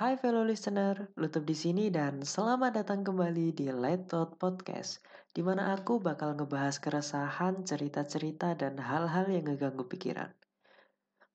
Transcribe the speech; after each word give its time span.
Hai 0.00 0.16
fellow 0.16 0.48
listener, 0.48 1.12
Lutut 1.20 1.44
di 1.44 1.52
sini 1.52 1.92
dan 1.92 2.24
selamat 2.24 2.72
datang 2.72 3.04
kembali 3.04 3.52
di 3.52 3.68
Late 3.68 4.08
Thought 4.08 4.40
Podcast, 4.40 5.04
di 5.36 5.44
mana 5.44 5.76
aku 5.76 6.00
bakal 6.00 6.40
ngebahas 6.40 6.80
keresahan, 6.80 7.68
cerita-cerita, 7.68 8.56
dan 8.56 8.80
hal-hal 8.80 9.28
yang 9.28 9.44
ngeganggu 9.44 9.84
pikiran. 9.84 10.32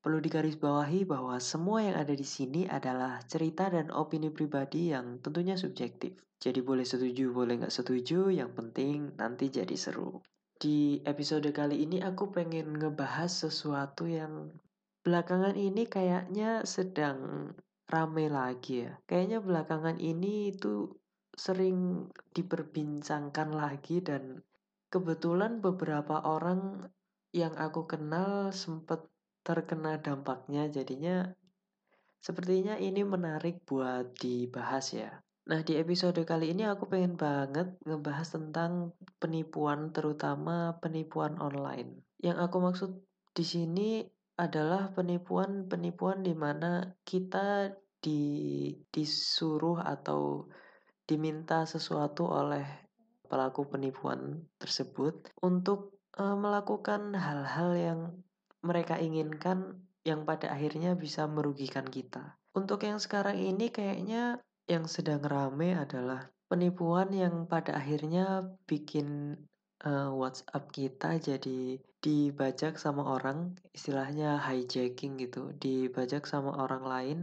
Perlu 0.02 0.18
digarisbawahi 0.18 1.06
bahwa 1.06 1.38
semua 1.38 1.86
yang 1.86 1.94
ada 1.94 2.18
di 2.18 2.26
sini 2.26 2.66
adalah 2.66 3.22
cerita 3.30 3.70
dan 3.70 3.94
opini 3.94 4.34
pribadi 4.34 4.90
yang 4.90 5.22
tentunya 5.22 5.54
subjektif. 5.54 6.18
Jadi 6.42 6.66
boleh 6.66 6.90
setuju, 6.90 7.38
boleh 7.38 7.62
nggak 7.62 7.70
setuju, 7.70 8.34
yang 8.34 8.50
penting 8.58 9.14
nanti 9.14 9.54
jadi 9.54 9.78
seru. 9.78 10.26
Di 10.58 11.06
episode 11.06 11.54
kali 11.54 11.86
ini 11.86 12.02
aku 12.02 12.34
pengen 12.34 12.82
ngebahas 12.82 13.30
sesuatu 13.30 14.10
yang 14.10 14.58
belakangan 15.06 15.54
ini 15.54 15.86
kayaknya 15.86 16.66
sedang 16.66 17.54
rame 17.86 18.26
lagi 18.30 18.86
ya. 18.86 18.98
Kayaknya 19.06 19.40
belakangan 19.42 19.98
ini 20.02 20.54
itu 20.54 20.90
sering 21.36 22.08
diperbincangkan 22.32 23.52
lagi 23.52 24.00
dan 24.00 24.42
kebetulan 24.88 25.60
beberapa 25.60 26.24
orang 26.24 26.88
yang 27.36 27.52
aku 27.60 27.84
kenal 27.84 28.56
sempat 28.56 29.04
terkena 29.44 30.00
dampaknya 30.00 30.72
jadinya 30.72 31.36
sepertinya 32.24 32.80
ini 32.80 33.04
menarik 33.06 33.62
buat 33.68 34.16
dibahas 34.18 34.96
ya. 34.96 35.12
Nah 35.46 35.62
di 35.62 35.78
episode 35.78 36.18
kali 36.26 36.58
ini 36.58 36.66
aku 36.66 36.90
pengen 36.90 37.14
banget 37.14 37.78
ngebahas 37.86 38.34
tentang 38.34 38.98
penipuan 39.22 39.94
terutama 39.94 40.82
penipuan 40.82 41.38
online. 41.38 42.02
Yang 42.18 42.38
aku 42.50 42.58
maksud 42.64 42.92
di 43.36 43.46
sini 43.46 43.90
adalah 44.36 44.92
penipuan-penipuan 44.92 46.24
di 46.24 46.36
mana 46.36 46.92
kita 47.08 47.72
di 48.04 48.70
disuruh 48.92 49.82
atau 49.82 50.52
diminta 51.08 51.64
sesuatu 51.64 52.28
oleh 52.28 52.66
pelaku 53.26 53.66
penipuan 53.66 54.46
tersebut 54.62 55.32
untuk 55.42 55.98
uh, 56.20 56.38
melakukan 56.38 57.16
hal-hal 57.16 57.72
yang 57.74 58.00
mereka 58.62 58.98
inginkan 59.02 59.82
yang 60.06 60.26
pada 60.26 60.54
akhirnya 60.54 60.94
bisa 60.94 61.26
merugikan 61.26 61.86
kita. 61.86 62.38
Untuk 62.54 62.86
yang 62.86 63.02
sekarang 63.02 63.42
ini 63.42 63.74
kayaknya 63.74 64.40
yang 64.70 64.86
sedang 64.86 65.22
rame 65.26 65.74
adalah 65.74 66.30
penipuan 66.50 67.10
yang 67.14 67.50
pada 67.50 67.78
akhirnya 67.78 68.46
bikin 68.70 69.38
uh, 69.86 70.12
WhatsApp 70.12 70.74
kita 70.74 71.22
jadi 71.22 71.80
dibajak 72.02 72.78
sama 72.82 73.06
orang, 73.18 73.58
istilahnya 73.72 74.42
hijacking 74.42 75.18
gitu, 75.22 75.54
dibajak 75.58 76.26
sama 76.26 76.58
orang 76.58 76.84
lain 76.86 77.20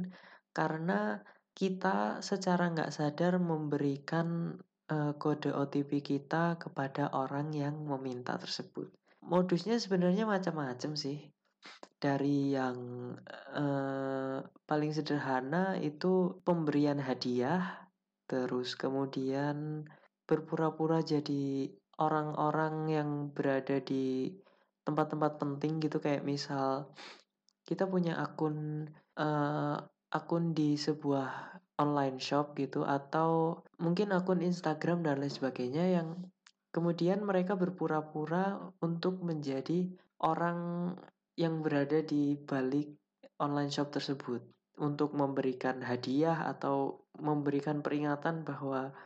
karena 0.54 1.20
kita 1.52 2.24
secara 2.24 2.72
nggak 2.72 2.90
sadar 2.90 3.36
memberikan 3.36 4.56
uh, 4.88 5.12
kode 5.20 5.52
OTP 5.52 6.00
kita 6.00 6.56
kepada 6.56 7.12
orang 7.12 7.52
yang 7.52 7.76
meminta 7.84 8.40
tersebut. 8.40 8.88
Modusnya 9.22 9.76
sebenarnya 9.78 10.24
macam-macam 10.24 10.92
sih. 10.96 11.30
Dari 12.02 12.50
yang 12.58 12.78
uh, 13.54 14.42
paling 14.66 14.90
sederhana 14.90 15.78
itu 15.78 16.42
pemberian 16.42 16.98
hadiah, 16.98 17.86
terus 18.26 18.74
kemudian 18.74 19.86
berpura-pura 20.26 20.98
jadi 21.06 21.70
orang-orang 22.02 22.90
yang 22.90 23.10
berada 23.30 23.78
di 23.78 24.34
tempat-tempat 24.82 25.38
penting 25.38 25.78
gitu 25.78 26.02
kayak 26.02 26.26
misal 26.26 26.90
kita 27.62 27.86
punya 27.86 28.18
akun 28.18 28.90
uh, 29.14 29.78
akun 30.10 30.52
di 30.52 30.74
sebuah 30.74 31.62
online 31.78 32.18
shop 32.18 32.58
gitu 32.58 32.82
atau 32.82 33.62
mungkin 33.78 34.10
akun 34.10 34.42
Instagram 34.42 35.06
dan 35.06 35.22
lain 35.22 35.30
sebagainya 35.30 36.02
yang 36.02 36.08
kemudian 36.74 37.22
mereka 37.22 37.54
berpura-pura 37.54 38.58
untuk 38.82 39.22
menjadi 39.22 39.86
orang 40.20 40.92
yang 41.36 41.64
berada 41.64 42.04
di 42.04 42.36
balik 42.36 42.92
online 43.40 43.72
shop 43.72 43.92
tersebut. 43.92 44.42
Untuk 44.80 45.12
memberikan 45.12 45.84
hadiah 45.84 46.48
atau 46.48 47.04
memberikan 47.20 47.84
peringatan 47.84 48.42
bahwa 48.42 48.96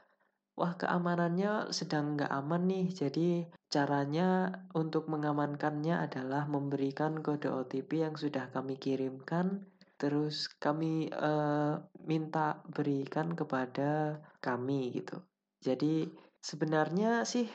wah 0.56 0.72
keamanannya 0.74 1.70
sedang 1.70 2.16
nggak 2.16 2.32
aman 2.32 2.62
nih. 2.66 2.86
Jadi 2.88 3.28
caranya 3.68 4.50
untuk 4.72 5.06
mengamankannya 5.12 6.08
adalah 6.08 6.48
memberikan 6.48 7.20
kode 7.20 7.52
OTP 7.52 8.08
yang 8.08 8.16
sudah 8.16 8.48
kami 8.50 8.80
kirimkan. 8.80 9.68
Terus 10.00 10.48
kami 10.60 11.12
uh, 11.12 11.80
minta 12.04 12.60
berikan 12.68 13.36
kepada 13.36 14.20
kami 14.40 14.96
gitu. 14.96 15.20
Jadi 15.60 16.08
sebenarnya 16.40 17.24
sih 17.28 17.48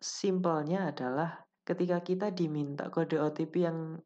simpelnya 0.00 0.92
adalah 0.92 1.44
ketika 1.64 2.00
kita 2.00 2.28
diminta 2.32 2.88
kode 2.88 3.20
OTP 3.20 3.54
yang 3.60 4.00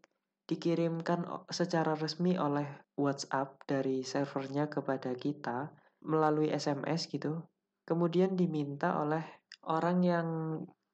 dikirimkan 0.47 1.27
secara 1.51 1.99
resmi 1.99 2.39
oleh 2.39 2.67
WhatsApp 2.95 3.67
dari 3.67 4.07
servernya 4.07 4.71
kepada 4.71 5.11
kita 5.19 5.75
melalui 6.07 6.55
SMS 6.55 7.11
gitu 7.11 7.43
kemudian 7.87 8.35
diminta 8.35 8.99
oleh 8.99 9.23
orang 9.65 9.99
yang 10.03 10.29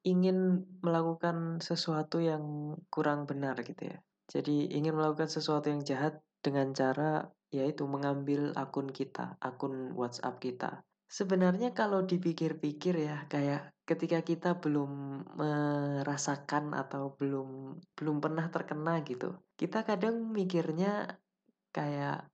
ingin 0.05 0.67
melakukan 0.83 1.57
sesuatu 1.59 2.21
yang 2.21 2.75
kurang 2.93 3.25
benar 3.25 3.57
gitu 3.65 3.89
ya. 3.89 3.97
Jadi 4.29 4.71
ingin 4.71 4.95
melakukan 4.95 5.27
sesuatu 5.27 5.71
yang 5.73 5.81
jahat 5.83 6.21
dengan 6.43 6.71
cara 6.75 7.27
yaitu 7.53 7.85
mengambil 7.85 8.51
akun 8.57 8.89
kita, 8.89 9.39
akun 9.39 9.95
WhatsApp 9.95 10.41
kita. 10.41 10.83
Sebenarnya 11.07 11.77
kalau 11.77 12.01
dipikir-pikir 12.01 13.05
ya 13.05 13.29
kayak 13.29 13.69
ketika 13.85 14.25
kita 14.25 14.57
belum 14.57 15.21
merasakan 15.37 16.73
atau 16.73 17.13
belum 17.13 17.77
belum 17.93 18.17
pernah 18.17 18.49
terkena 18.49 19.05
gitu. 19.05 19.37
Kita 19.53 19.85
kadang 19.85 20.33
mikirnya 20.33 21.21
kayak 21.69 22.25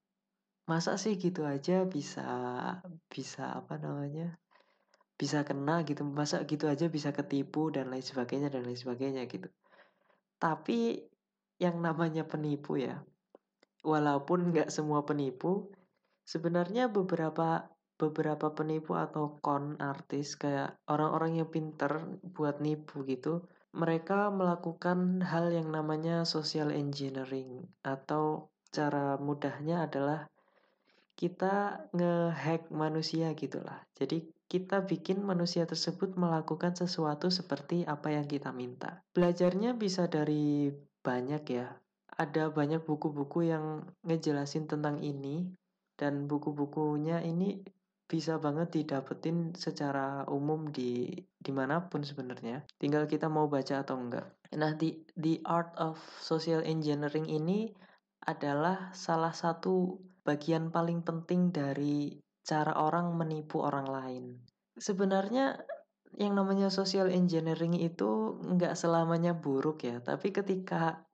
masa 0.70 0.96
sih 0.96 1.20
gitu 1.20 1.44
aja 1.44 1.84
bisa 1.84 2.30
bisa 3.12 3.60
apa 3.60 3.76
namanya? 3.76 4.40
Bisa 5.20 5.44
kena 5.44 5.84
gitu 5.84 6.08
masa 6.08 6.48
gitu 6.48 6.72
aja 6.72 6.88
bisa 6.88 7.12
ketipu 7.12 7.68
dan 7.76 7.92
lain 7.92 8.02
sebagainya 8.02 8.48
dan 8.48 8.64
lain 8.64 8.80
sebagainya 8.80 9.28
gitu. 9.28 9.52
Tapi 10.40 11.04
yang 11.60 11.84
namanya 11.84 12.24
penipu 12.24 12.80
ya 12.80 13.04
walaupun 13.84 14.56
nggak 14.56 14.72
semua 14.72 15.04
penipu 15.04 15.68
sebenarnya 16.24 16.88
beberapa 16.88 17.68
beberapa 18.00 18.56
penipu 18.56 18.96
atau 18.96 19.44
con 19.44 19.76
artis 19.84 20.40
kayak 20.40 20.80
orang-orang 20.88 21.44
yang 21.44 21.50
pinter 21.52 22.08
buat 22.24 22.64
nipu 22.64 23.04
gitu 23.04 23.44
mereka 23.76 24.32
melakukan 24.32 25.20
hal 25.22 25.52
yang 25.52 25.68
namanya 25.70 26.24
social 26.24 26.72
engineering 26.72 27.68
atau 27.84 28.48
cara 28.72 29.20
mudahnya 29.20 29.86
adalah 29.86 30.32
kita 31.20 31.86
ngehack 31.92 32.72
manusia 32.72 33.36
gitulah. 33.36 33.84
Jadi 34.00 34.24
kita 34.50 34.82
bikin 34.82 35.22
manusia 35.22 35.70
tersebut 35.70 36.18
melakukan 36.18 36.74
sesuatu 36.74 37.30
seperti 37.30 37.86
apa 37.86 38.10
yang 38.18 38.26
kita 38.26 38.50
minta. 38.50 39.06
Belajarnya 39.14 39.78
bisa 39.78 40.10
dari 40.10 40.74
banyak 41.06 41.44
ya. 41.54 41.70
Ada 42.18 42.50
banyak 42.50 42.84
buku-buku 42.84 43.48
yang 43.48 43.86
ngejelasin 44.04 44.66
tentang 44.66 45.06
ini 45.06 45.54
dan 45.96 46.26
buku-bukunya 46.26 47.22
ini 47.22 47.62
bisa 48.10 48.42
banget 48.42 48.74
didapetin 48.74 49.54
secara 49.54 50.26
umum 50.26 50.74
di 50.74 51.14
di 51.38 51.52
mana 51.54 51.86
pun 51.86 52.02
sebenarnya. 52.02 52.66
Tinggal 52.82 53.06
kita 53.06 53.30
mau 53.30 53.46
baca 53.46 53.86
atau 53.86 54.02
enggak. 54.02 54.34
Nah, 54.58 54.74
di 54.74 55.06
the 55.14 55.46
art 55.46 55.78
of 55.78 56.02
social 56.18 56.66
engineering 56.66 57.30
ini 57.30 57.70
adalah 58.26 58.90
salah 58.98 59.32
satu 59.32 60.02
bagian 60.26 60.74
paling 60.74 61.06
penting 61.06 61.54
dari 61.54 62.18
cara 62.42 62.74
orang 62.82 63.14
menipu 63.14 63.62
orang 63.62 63.86
lain. 63.86 64.26
Sebenarnya 64.80 65.60
yang 66.18 66.34
namanya 66.34 66.74
social 66.74 67.12
engineering 67.12 67.78
itu 67.78 68.40
nggak 68.42 68.74
selamanya 68.74 69.38
buruk 69.38 69.86
ya, 69.86 70.02
tapi 70.02 70.34
ketika 70.34 71.06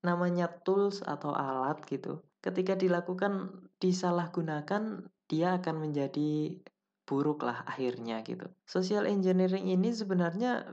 namanya 0.00 0.48
tools 0.62 1.02
atau 1.02 1.34
alat 1.34 1.82
gitu, 1.90 2.22
ketika 2.40 2.78
dilakukan 2.78 3.50
disalahgunakan, 3.82 5.04
dia 5.28 5.58
akan 5.60 5.76
menjadi 5.90 6.56
buruk 7.04 7.44
lah 7.44 7.64
akhirnya 7.68 8.24
gitu. 8.24 8.48
Social 8.64 9.04
engineering 9.04 9.68
ini 9.68 9.92
sebenarnya 9.92 10.64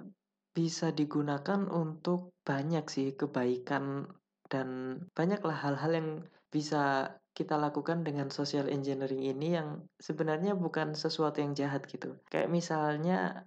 bisa 0.55 0.95
digunakan 0.95 1.67
untuk 1.67 2.31
banyak 2.47 2.87
sih 2.87 3.11
kebaikan 3.15 4.07
dan 4.47 4.99
banyaklah 5.11 5.55
hal-hal 5.55 5.91
yang 5.91 6.09
bisa 6.47 7.11
kita 7.35 7.59
lakukan 7.59 8.07
dengan 8.07 8.31
social 8.31 8.71
engineering 8.71 9.19
ini 9.19 9.59
yang 9.59 9.83
sebenarnya 9.99 10.55
bukan 10.55 10.95
sesuatu 10.95 11.43
yang 11.43 11.51
jahat 11.51 11.83
gitu. 11.91 12.15
Kayak 12.31 12.47
misalnya 12.47 13.43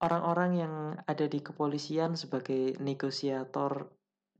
orang-orang 0.00 0.50
yang 0.56 0.74
ada 1.04 1.28
di 1.28 1.44
kepolisian 1.44 2.16
sebagai 2.16 2.80
negosiator 2.80 3.92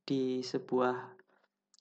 di 0.08 0.40
sebuah 0.40 1.12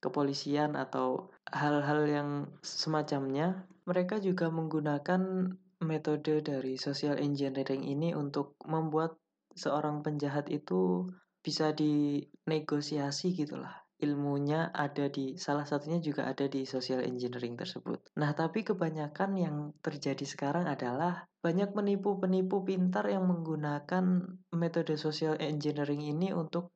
kepolisian 0.03 0.75
atau 0.75 1.31
hal-hal 1.47 2.03
yang 2.03 2.29
semacamnya 2.59 3.63
mereka 3.87 4.19
juga 4.19 4.51
menggunakan 4.51 5.55
metode 5.81 6.43
dari 6.43 6.75
social 6.75 7.15
engineering 7.15 7.85
ini 7.85 8.11
untuk 8.11 8.59
membuat 8.67 9.15
seorang 9.55 10.03
penjahat 10.03 10.51
itu 10.51 11.07
bisa 11.39 11.71
dinegosiasi 11.71 13.37
gitulah 13.37 13.84
ilmunya 14.05 14.69
ada 14.69 15.09
di 15.09 15.33
salah 15.41 15.65
satunya 15.65 15.97
juga 15.97 16.29
ada 16.29 16.45
di 16.45 16.61
social 16.69 17.01
engineering 17.01 17.57
tersebut. 17.57 18.13
Nah, 18.21 18.37
tapi 18.37 18.61
kebanyakan 18.61 19.31
yang 19.33 19.55
terjadi 19.81 20.21
sekarang 20.21 20.69
adalah 20.69 21.25
banyak 21.41 21.73
penipu-penipu 21.73 22.61
pintar 22.61 23.09
yang 23.09 23.25
menggunakan 23.25 24.29
metode 24.53 24.93
social 25.01 25.33
engineering 25.41 26.05
ini 26.05 26.29
untuk 26.29 26.69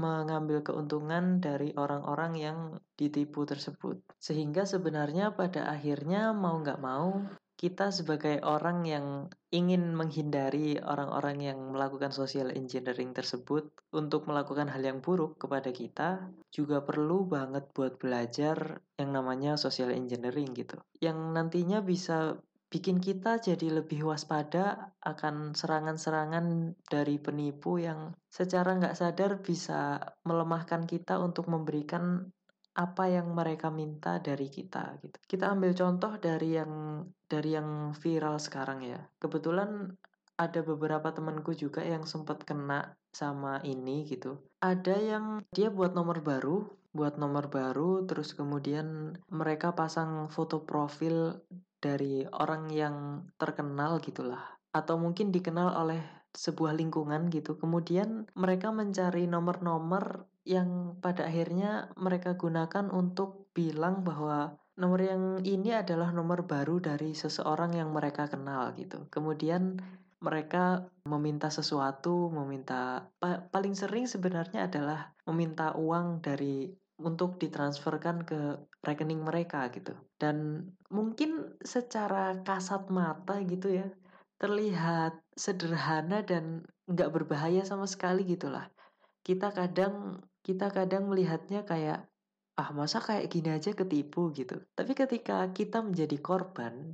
mengambil 0.00 0.64
keuntungan 0.64 1.44
dari 1.44 1.76
orang-orang 1.76 2.32
yang 2.38 2.58
ditipu 2.96 3.44
tersebut. 3.44 4.00
Sehingga 4.16 4.64
sebenarnya 4.64 5.36
pada 5.36 5.68
akhirnya 5.68 6.32
mau 6.32 6.56
nggak 6.56 6.80
mau 6.80 7.20
kita 7.60 7.92
sebagai 7.92 8.40
orang 8.40 8.88
yang 8.88 9.28
ingin 9.52 9.92
menghindari 9.92 10.80
orang-orang 10.80 11.44
yang 11.52 11.60
melakukan 11.76 12.08
social 12.08 12.48
engineering 12.56 13.12
tersebut 13.12 13.68
untuk 13.92 14.24
melakukan 14.24 14.72
hal 14.72 14.80
yang 14.80 15.04
buruk 15.04 15.36
kepada 15.36 15.68
kita 15.68 16.32
juga 16.48 16.80
perlu 16.80 17.28
banget 17.28 17.68
buat 17.76 18.00
belajar 18.00 18.80
yang 18.96 19.12
namanya 19.12 19.60
social 19.60 19.92
engineering 19.92 20.56
gitu. 20.56 20.80
Yang 21.04 21.20
nantinya 21.36 21.84
bisa 21.84 22.40
bikin 22.72 22.96
kita 22.96 23.36
jadi 23.44 23.84
lebih 23.84 24.08
waspada 24.08 24.96
akan 25.04 25.52
serangan-serangan 25.52 26.78
dari 26.88 27.20
penipu 27.20 27.76
yang 27.76 28.16
secara 28.32 28.78
nggak 28.78 28.96
sadar 28.96 29.44
bisa 29.44 30.00
melemahkan 30.24 30.88
kita 30.88 31.20
untuk 31.20 31.50
memberikan 31.52 32.32
apa 32.74 33.10
yang 33.10 33.34
mereka 33.34 33.68
minta 33.68 34.22
dari 34.22 34.46
kita 34.46 34.98
gitu. 35.02 35.18
Kita 35.26 35.50
ambil 35.50 35.74
contoh 35.74 36.14
dari 36.22 36.54
yang 36.54 37.04
dari 37.26 37.58
yang 37.58 37.92
viral 37.94 38.38
sekarang 38.38 38.86
ya. 38.86 39.00
Kebetulan 39.18 39.90
ada 40.40 40.60
beberapa 40.64 41.12
temanku 41.12 41.52
juga 41.52 41.84
yang 41.84 42.08
sempat 42.08 42.48
kena 42.48 42.96
sama 43.12 43.60
ini 43.66 44.08
gitu. 44.08 44.40
Ada 44.64 44.96
yang 44.96 45.24
dia 45.52 45.68
buat 45.68 45.92
nomor 45.92 46.24
baru, 46.24 46.64
buat 46.96 47.20
nomor 47.20 47.52
baru 47.52 48.06
terus 48.08 48.32
kemudian 48.32 49.18
mereka 49.28 49.76
pasang 49.76 50.30
foto 50.32 50.64
profil 50.64 51.44
dari 51.80 52.24
orang 52.28 52.72
yang 52.72 53.26
terkenal 53.36 54.00
gitulah 54.00 54.60
atau 54.70 54.96
mungkin 54.96 55.34
dikenal 55.34 55.74
oleh 55.74 56.00
sebuah 56.30 56.78
lingkungan 56.78 57.26
gitu. 57.28 57.58
Kemudian 57.58 58.30
mereka 58.38 58.70
mencari 58.70 59.26
nomor-nomor 59.26 60.29
yang 60.44 60.96
pada 60.98 61.28
akhirnya 61.28 61.92
mereka 62.00 62.34
gunakan 62.34 62.88
untuk 62.88 63.52
bilang 63.52 64.02
bahwa 64.06 64.56
nomor 64.80 65.00
yang 65.04 65.24
ini 65.44 65.76
adalah 65.76 66.08
nomor 66.10 66.48
baru 66.48 66.80
dari 66.80 67.12
seseorang 67.12 67.76
yang 67.76 67.92
mereka 67.92 68.26
kenal 68.30 68.72
gitu. 68.74 69.04
Kemudian 69.12 69.76
mereka 70.20 70.88
meminta 71.04 71.48
sesuatu, 71.48 72.28
meminta 72.32 73.08
pa 73.20 73.44
paling 73.52 73.72
sering 73.72 74.04
sebenarnya 74.04 74.68
adalah 74.68 75.12
meminta 75.28 75.72
uang 75.76 76.20
dari 76.24 76.68
untuk 77.00 77.40
ditransferkan 77.40 78.24
ke 78.28 78.60
rekening 78.84 79.24
mereka 79.24 79.68
gitu. 79.72 79.96
Dan 80.20 80.68
mungkin 80.92 81.56
secara 81.64 82.36
kasat 82.44 82.92
mata 82.92 83.40
gitu 83.44 83.72
ya, 83.72 83.88
terlihat 84.36 85.16
sederhana 85.36 86.20
dan 86.20 86.68
nggak 86.88 87.12
berbahaya 87.12 87.64
sama 87.64 87.88
sekali 87.88 88.24
gitulah. 88.28 88.68
Kita 89.24 89.52
kadang 89.52 90.20
kita 90.40 90.72
kadang 90.72 91.08
melihatnya 91.10 91.62
kayak 91.68 92.08
ah 92.60 92.70
masa 92.76 93.00
kayak 93.00 93.32
gini 93.32 93.56
aja 93.56 93.72
ketipu 93.72 94.28
gitu. 94.36 94.60
Tapi 94.76 94.92
ketika 94.92 95.48
kita 95.56 95.80
menjadi 95.80 96.20
korban 96.20 96.92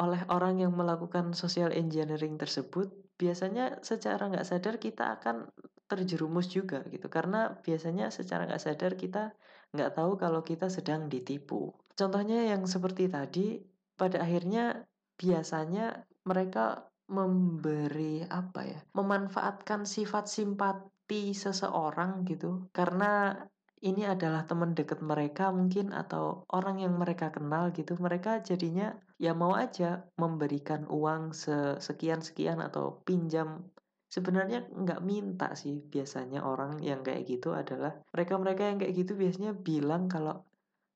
oleh 0.00 0.22
orang 0.32 0.58
yang 0.58 0.72
melakukan 0.74 1.36
social 1.36 1.70
engineering 1.70 2.40
tersebut, 2.40 2.90
biasanya 3.14 3.78
secara 3.84 4.32
nggak 4.32 4.48
sadar 4.48 4.80
kita 4.80 5.20
akan 5.20 5.46
terjerumus 5.86 6.50
juga 6.50 6.82
gitu. 6.90 7.06
Karena 7.06 7.54
biasanya 7.54 8.10
secara 8.10 8.50
nggak 8.50 8.62
sadar 8.62 8.98
kita 8.98 9.30
nggak 9.70 9.94
tahu 9.94 10.18
kalau 10.18 10.42
kita 10.42 10.66
sedang 10.66 11.06
ditipu. 11.06 11.70
Contohnya 11.94 12.50
yang 12.50 12.66
seperti 12.66 13.06
tadi, 13.06 13.62
pada 13.94 14.24
akhirnya 14.24 14.88
biasanya 15.20 16.08
mereka 16.24 16.90
memberi 17.10 18.22
apa 18.24 18.62
ya 18.64 18.80
memanfaatkan 18.94 19.82
sifat 19.82 20.30
simpati 20.30 20.89
seseorang 21.34 22.22
gitu 22.24 22.70
karena 22.70 23.34
ini 23.80 24.04
adalah 24.04 24.44
teman 24.44 24.76
dekat 24.76 25.00
mereka 25.00 25.48
mungkin 25.48 25.96
atau 25.96 26.44
orang 26.52 26.84
yang 26.84 27.00
mereka 27.00 27.32
kenal 27.32 27.72
gitu 27.72 27.96
mereka 27.96 28.44
jadinya 28.44 28.92
ya 29.16 29.32
mau 29.32 29.56
aja 29.56 30.04
memberikan 30.20 30.84
uang 30.84 31.32
sekian 31.80 32.20
sekian 32.20 32.60
atau 32.60 33.00
pinjam 33.08 33.64
sebenarnya 34.12 34.68
nggak 34.68 35.00
minta 35.00 35.56
sih 35.56 35.80
biasanya 35.80 36.44
orang 36.44 36.82
yang 36.84 37.00
kayak 37.00 37.24
gitu 37.24 37.56
adalah 37.56 37.96
mereka-mereka 38.12 38.62
yang 38.68 38.78
kayak 38.82 38.94
gitu 39.00 39.12
biasanya 39.16 39.52
bilang 39.56 40.12
kalau 40.12 40.44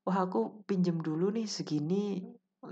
wah 0.05 0.19
aku 0.29 0.67
pinjam 0.69 1.01
dulu 1.01 1.33
nih 1.33 1.49
segini 1.49 2.21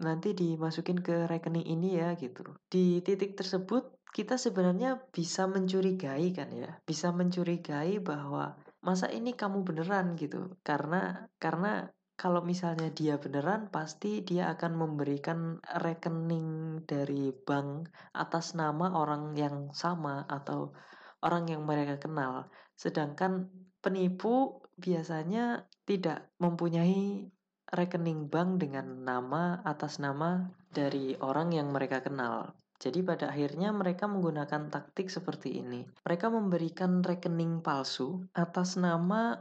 nanti 0.01 0.33
dimasukin 0.33 1.05
ke 1.05 1.29
rekening 1.29 1.69
ini 1.69 2.01
ya 2.01 2.17
gitu. 2.17 2.45
Di 2.69 3.05
titik 3.05 3.37
tersebut 3.37 4.02
kita 4.13 4.37
sebenarnya 4.37 5.09
bisa 5.09 5.49
mencurigai 5.49 6.37
kan 6.37 6.53
ya, 6.53 6.71
bisa 6.85 7.11
mencurigai 7.17 7.97
bahwa 8.05 8.61
masa 8.85 9.09
ini 9.09 9.33
kamu 9.33 9.65
beneran 9.65 10.21
gitu. 10.21 10.61
Karena 10.61 11.33
karena 11.41 11.89
kalau 12.13 12.45
misalnya 12.45 12.93
dia 12.93 13.17
beneran 13.17 13.73
pasti 13.73 14.21
dia 14.21 14.53
akan 14.53 14.77
memberikan 14.77 15.59
rekening 15.81 16.85
dari 16.85 17.33
bank 17.33 17.89
atas 18.13 18.53
nama 18.53 18.93
orang 18.93 19.33
yang 19.33 19.73
sama 19.73 20.29
atau 20.29 20.77
orang 21.25 21.49
yang 21.49 21.65
mereka 21.65 21.97
kenal. 21.97 22.53
Sedangkan 22.77 23.49
penipu 23.81 24.61
biasanya 24.77 25.67
tidak 25.89 26.31
mempunyai 26.37 27.33
rekening 27.73 28.29
bank 28.29 28.61
dengan 28.61 29.09
nama 29.09 29.65
atas 29.65 29.97
nama 29.97 30.53
dari 30.69 31.17
orang 31.17 31.57
yang 31.57 31.73
mereka 31.73 32.05
kenal. 32.05 32.53
Jadi 32.83 32.99
pada 33.07 33.31
akhirnya 33.31 33.71
mereka 33.71 34.11
menggunakan 34.11 34.67
taktik 34.67 35.07
seperti 35.07 35.63
ini. 35.63 35.87
Mereka 36.03 36.27
memberikan 36.35 36.99
rekening 36.99 37.63
palsu 37.63 38.27
atas 38.35 38.75
nama 38.75 39.39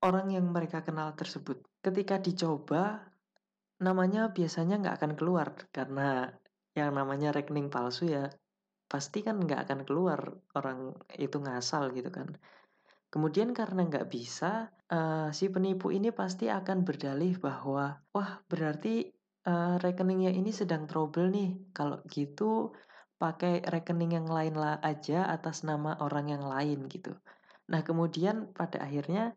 orang 0.00 0.32
yang 0.32 0.48
mereka 0.48 0.80
kenal 0.80 1.12
tersebut. 1.12 1.60
Ketika 1.84 2.16
dicoba, 2.16 3.04
namanya 3.84 4.32
biasanya 4.32 4.80
nggak 4.80 4.96
akan 4.96 5.12
keluar 5.12 5.52
karena 5.76 6.32
yang 6.72 6.96
namanya 6.96 7.36
rekening 7.36 7.68
palsu 7.68 8.08
ya 8.08 8.32
pasti 8.88 9.20
kan 9.20 9.36
nggak 9.36 9.68
akan 9.68 9.80
keluar 9.84 10.40
orang 10.56 10.96
itu 11.20 11.36
ngasal 11.36 11.92
gitu 11.92 12.08
kan. 12.08 12.32
Kemudian 13.10 13.52
karena 13.52 13.84
nggak 13.90 14.06
bisa, 14.06 14.70
uh, 14.88 15.34
si 15.34 15.50
penipu 15.50 15.90
ini 15.90 16.14
pasti 16.14 16.46
akan 16.46 16.86
berdalih 16.86 17.42
bahwa, 17.42 17.98
wah 18.14 18.32
berarti 18.46 19.10
uh, 19.46 19.76
rekeningnya 19.80 20.32
ini 20.34 20.50
sedang 20.50 20.84
trouble 20.84 21.30
nih. 21.30 21.72
Kalau 21.72 22.02
gitu 22.10 22.74
pakai 23.20 23.60
rekening 23.60 24.16
yang 24.16 24.28
lain 24.28 24.56
lah 24.56 24.80
aja 24.80 25.28
atas 25.28 25.60
nama 25.62 25.96
orang 26.00 26.32
yang 26.32 26.44
lain 26.44 26.88
gitu. 26.88 27.12
Nah 27.68 27.84
kemudian 27.84 28.50
pada 28.56 28.80
akhirnya 28.80 29.36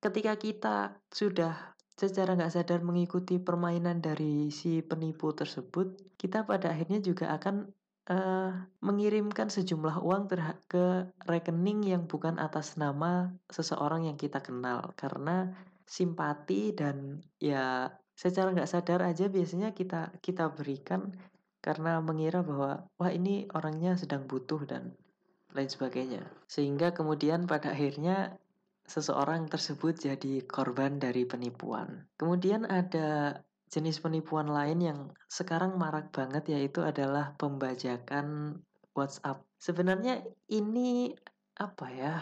ketika 0.00 0.32
kita 0.40 0.76
sudah 1.12 1.76
secara 2.00 2.32
nggak 2.32 2.48
sadar 2.48 2.80
mengikuti 2.80 3.36
permainan 3.36 4.00
dari 4.00 4.48
si 4.48 4.80
penipu 4.80 5.36
tersebut, 5.36 6.16
kita 6.16 6.48
pada 6.48 6.72
akhirnya 6.72 7.04
juga 7.04 7.28
akan 7.36 7.68
uh, 8.08 8.52
mengirimkan 8.80 9.52
sejumlah 9.52 10.00
uang 10.00 10.32
ke 10.64 11.12
rekening 11.28 11.84
yang 11.84 12.08
bukan 12.08 12.40
atas 12.40 12.80
nama 12.80 13.28
seseorang 13.52 14.08
yang 14.08 14.16
kita 14.16 14.40
kenal 14.40 14.96
karena 14.96 15.52
simpati 15.84 16.72
dan 16.72 17.20
ya 17.36 17.92
secara 18.20 18.52
nggak 18.52 18.68
sadar 18.68 19.00
aja 19.00 19.32
biasanya 19.32 19.72
kita 19.72 20.12
kita 20.20 20.52
berikan 20.52 21.16
karena 21.64 22.04
mengira 22.04 22.44
bahwa 22.44 22.84
wah 23.00 23.12
ini 23.12 23.48
orangnya 23.56 23.96
sedang 23.96 24.28
butuh 24.28 24.68
dan 24.68 24.92
lain 25.56 25.70
sebagainya 25.72 26.28
sehingga 26.44 26.92
kemudian 26.92 27.48
pada 27.48 27.72
akhirnya 27.72 28.36
seseorang 28.84 29.48
tersebut 29.48 29.96
jadi 30.04 30.44
korban 30.44 31.00
dari 31.00 31.24
penipuan 31.24 32.04
kemudian 32.20 32.68
ada 32.68 33.40
jenis 33.70 34.02
penipuan 34.02 34.50
lain 34.50 34.78
yang 34.82 35.00
sekarang 35.30 35.78
marak 35.78 36.10
banget 36.10 36.50
yaitu 36.50 36.82
adalah 36.82 37.38
pembajakan 37.38 38.58
WhatsApp. 38.98 39.46
Sebenarnya 39.62 40.26
ini 40.50 41.14
apa 41.54 41.86
ya? 41.94 42.14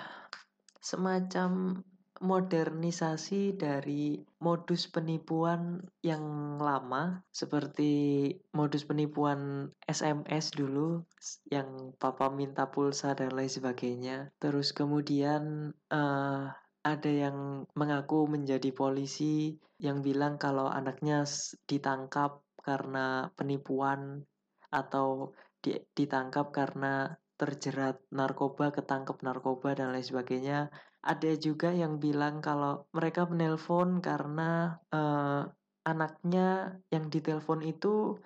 Semacam 0.79 1.81
modernisasi 2.19 3.55
dari 3.55 4.19
modus 4.43 4.91
penipuan 4.91 5.83
yang 6.03 6.57
lama 6.59 7.23
seperti 7.31 8.29
modus 8.55 8.85
penipuan 8.85 9.71
SMS 9.87 10.55
dulu 10.55 11.03
yang 11.51 11.95
papa 11.97 12.31
minta 12.31 12.71
pulsa 12.71 13.15
dan 13.15 13.35
lain 13.35 13.51
sebagainya 13.51 14.31
terus 14.43 14.75
kemudian 14.75 15.75
uh, 15.91 16.51
ada 16.83 17.11
yang 17.11 17.69
mengaku 17.75 18.25
menjadi 18.31 18.71
polisi 18.73 19.59
yang 19.79 20.03
bilang 20.03 20.39
kalau 20.39 20.67
anaknya 20.67 21.23
ditangkap 21.67 22.43
karena 22.63 23.31
penipuan 23.35 24.27
atau 24.69 25.33
di, 25.63 25.79
ditangkap 25.95 26.53
karena 26.53 27.17
terjerat 27.39 28.03
narkoba, 28.11 28.75
ketangkep 28.75 29.23
narkoba 29.23 29.79
dan 29.79 29.95
lain 29.95 30.03
sebagainya. 30.03 30.59
Ada 31.03 31.39
juga 31.39 31.71
yang 31.71 32.03
bilang 32.03 32.43
kalau 32.43 32.91
mereka 32.91 33.25
menelpon 33.25 34.03
karena 34.03 34.83
uh, 34.91 35.47
anaknya 35.87 36.79
yang 36.93 37.09
ditelepon 37.09 37.65
itu 37.65 38.19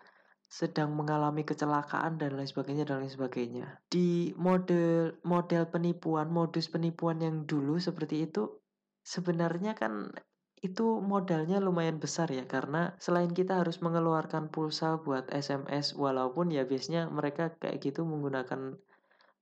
sedang 0.53 0.93
mengalami 0.93 1.49
kecelakaan 1.49 2.21
dan 2.21 2.37
lain 2.37 2.45
sebagainya 2.45 2.85
dan 2.85 3.01
lain 3.01 3.13
sebagainya. 3.13 3.67
Di 3.89 4.37
model 4.37 5.17
model 5.25 5.65
penipuan, 5.73 6.29
modus 6.29 6.69
penipuan 6.69 7.25
yang 7.25 7.49
dulu 7.49 7.81
seperti 7.81 8.29
itu 8.29 8.61
sebenarnya 9.01 9.73
kan 9.73 10.13
itu 10.63 11.03
modalnya 11.03 11.59
lumayan 11.59 11.99
besar 11.99 12.31
ya 12.31 12.47
karena 12.47 12.95
selain 13.03 13.35
kita 13.35 13.59
harus 13.59 13.83
mengeluarkan 13.83 14.47
pulsa 14.47 14.95
buat 15.03 15.27
SMS 15.35 15.99
walaupun 15.99 16.55
ya 16.55 16.63
biasanya 16.63 17.11
mereka 17.11 17.51
kayak 17.59 17.83
gitu 17.83 18.07
menggunakan 18.07 18.79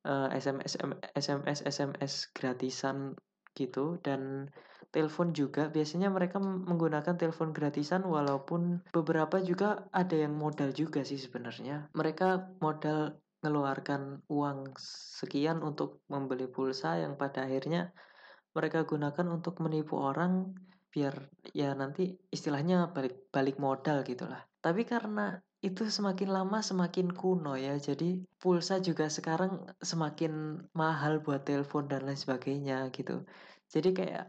uh, 0.07 0.28
SMS 0.33 0.80
SMS 1.16 1.64
SMS 1.66 2.12
gratisan 2.33 3.16
gitu 3.54 3.99
dan 4.00 4.52
telepon 4.90 5.35
juga. 5.35 5.71
Biasanya 5.71 6.11
mereka 6.11 6.38
menggunakan 6.42 7.14
telepon 7.19 7.54
gratisan 7.54 8.07
walaupun 8.07 8.83
beberapa 8.90 9.38
juga 9.42 9.87
ada 9.95 10.14
yang 10.14 10.35
modal 10.35 10.71
juga 10.75 11.02
sih 11.07 11.19
sebenarnya. 11.19 11.90
Mereka 11.95 12.59
modal 12.62 13.19
mengeluarkan 13.40 14.21
uang 14.28 14.76
sekian 15.16 15.64
untuk 15.64 16.04
membeli 16.12 16.45
pulsa 16.45 17.00
yang 17.00 17.16
pada 17.16 17.49
akhirnya 17.49 17.88
mereka 18.52 18.85
gunakan 18.85 19.26
untuk 19.33 19.64
menipu 19.64 19.97
orang 19.97 20.52
biar 20.90 21.30
ya 21.57 21.73
nanti 21.73 22.19
istilahnya 22.28 22.92
balik 22.92 23.33
balik 23.33 23.57
modal 23.57 24.04
gitulah. 24.04 24.45
Tapi 24.61 24.85
karena 24.85 25.40
itu 25.61 25.88
semakin 25.88 26.33
lama 26.33 26.64
semakin 26.64 27.12
kuno 27.12 27.57
ya. 27.57 27.76
Jadi 27.76 28.25
pulsa 28.40 28.81
juga 28.81 29.12
sekarang 29.12 29.69
semakin 29.81 30.64
mahal 30.73 31.21
buat 31.21 31.45
telepon 31.45 31.88
dan 31.88 32.09
lain 32.09 32.17
sebagainya 32.17 32.88
gitu. 32.97 33.25
Jadi 33.69 33.93
kayak 33.93 34.26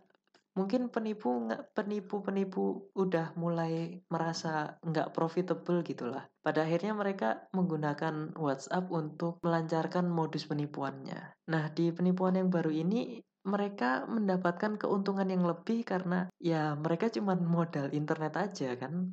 mungkin 0.51 0.91
penipu 0.91 1.47
penipu 1.71 2.19
penipu 2.19 2.91
udah 2.91 3.31
mulai 3.39 4.03
merasa 4.11 4.75
nggak 4.83 5.15
profitable 5.15 5.79
gitulah. 5.87 6.27
Pada 6.43 6.67
akhirnya 6.67 6.91
mereka 6.91 7.47
menggunakan 7.55 8.35
WhatsApp 8.35 8.91
untuk 8.91 9.39
melancarkan 9.39 10.11
modus 10.11 10.43
penipuannya. 10.43 11.39
Nah 11.47 11.63
di 11.71 11.95
penipuan 11.95 12.35
yang 12.35 12.51
baru 12.51 12.69
ini 12.75 13.23
mereka 13.41 14.05
mendapatkan 14.05 14.77
keuntungan 14.77 15.25
yang 15.25 15.41
lebih 15.47 15.81
karena 15.81 16.29
ya 16.37 16.77
mereka 16.77 17.09
cuma 17.09 17.33
modal 17.33 17.89
internet 17.89 18.37
aja 18.37 18.77
kan 18.77 19.09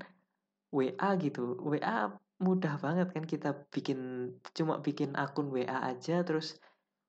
WA 0.70 1.10
gitu. 1.20 1.56
WA 1.60 2.12
mudah 2.38 2.78
banget 2.78 3.10
kan 3.10 3.24
kita 3.26 3.50
bikin 3.74 4.30
cuma 4.54 4.78
bikin 4.78 5.18
akun 5.18 5.50
WA 5.50 5.90
aja 5.90 6.22
terus 6.22 6.62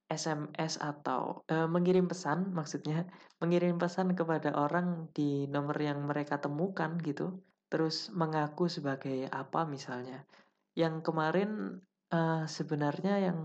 SMS 0.10 0.82
atau 0.82 1.46
e, 1.46 1.70
mengirim 1.70 2.10
pesan 2.10 2.50
maksudnya 2.50 3.06
mengirim 3.38 3.78
pesan 3.78 4.18
kepada 4.18 4.58
orang 4.58 5.06
di 5.14 5.46
nomor 5.46 5.78
yang 5.78 6.02
mereka 6.10 6.42
temukan 6.42 6.98
gitu 7.06 7.46
terus 7.70 8.10
mengaku 8.10 8.66
sebagai 8.66 9.30
apa 9.30 9.70
misalnya. 9.70 10.26
Yang 10.74 11.06
kemarin 11.06 11.78
e, 12.10 12.50
sebenarnya 12.50 13.30
yang 13.30 13.40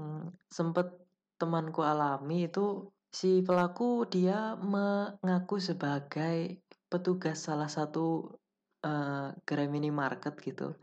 sempat 0.49 0.89
temanku 1.37 1.85
alami 1.85 2.49
itu 2.49 2.89
si 3.13 3.45
pelaku 3.45 4.09
dia 4.09 4.57
mengaku 4.57 5.61
sebagai 5.61 6.65
petugas 6.89 7.45
salah 7.45 7.69
satu 7.69 8.33
e, 8.85 8.91
gerai 9.49 9.67
minimarket 9.73 10.37
gitu 10.45 10.77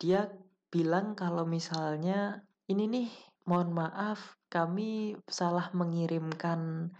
dia 0.00 0.32
bilang 0.72 1.12
kalau 1.14 1.44
misalnya 1.46 2.42
ini 2.66 2.88
nih 2.88 3.08
mohon 3.44 3.76
maaf 3.76 4.40
kami 4.48 5.18
salah 5.28 5.68
mengirimkan 5.76 6.90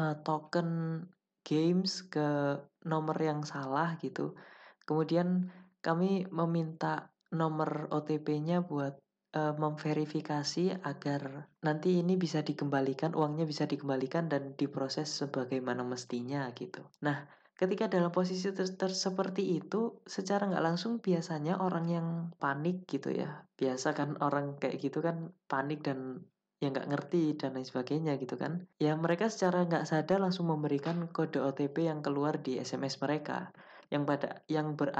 uh, 0.00 0.16
token 0.24 1.02
games 1.42 2.06
ke 2.06 2.58
nomor 2.86 3.18
yang 3.18 3.42
salah 3.42 3.98
gitu. 3.98 4.38
Kemudian 4.86 5.50
kami 5.82 6.30
meminta 6.30 7.10
nomor 7.34 7.90
OTP-nya 7.90 8.62
buat 8.62 8.98
uh, 9.34 9.54
memverifikasi 9.58 10.82
agar 10.86 11.50
nanti 11.66 11.98
ini 11.98 12.14
bisa 12.14 12.46
dikembalikan, 12.46 13.18
uangnya 13.18 13.46
bisa 13.46 13.66
dikembalikan 13.66 14.30
dan 14.30 14.54
diproses 14.54 15.10
sebagaimana 15.10 15.82
mestinya 15.82 16.46
gitu. 16.54 16.86
Nah, 17.02 17.26
ketika 17.62 17.86
dalam 17.86 18.10
posisi 18.10 18.50
ter, 18.50 18.66
ter 18.74 18.90
seperti 18.90 19.62
itu, 19.62 20.02
secara 20.02 20.50
nggak 20.50 20.66
langsung 20.66 20.98
biasanya 20.98 21.62
orang 21.62 21.86
yang 21.86 22.08
panik 22.42 22.82
gitu 22.90 23.14
ya, 23.14 23.46
biasa 23.54 23.94
kan 23.94 24.18
orang 24.18 24.58
kayak 24.58 24.82
gitu 24.82 24.98
kan 24.98 25.30
panik 25.46 25.86
dan 25.86 26.26
yang 26.58 26.74
nggak 26.74 26.90
ngerti 26.90 27.38
dan 27.38 27.54
lain 27.54 27.66
sebagainya 27.66 28.18
gitu 28.18 28.34
kan. 28.34 28.66
Ya 28.82 28.98
mereka 28.98 29.30
secara 29.30 29.62
nggak 29.62 29.86
sadar 29.86 30.18
langsung 30.18 30.50
memberikan 30.50 31.06
kode 31.10 31.38
OTP 31.38 31.86
yang 31.86 32.02
keluar 32.02 32.42
di 32.42 32.58
SMS 32.58 32.98
mereka. 32.98 33.54
Yang 33.90 34.02
pada 34.10 34.28
yang 34.50 34.74
ber 34.74 34.90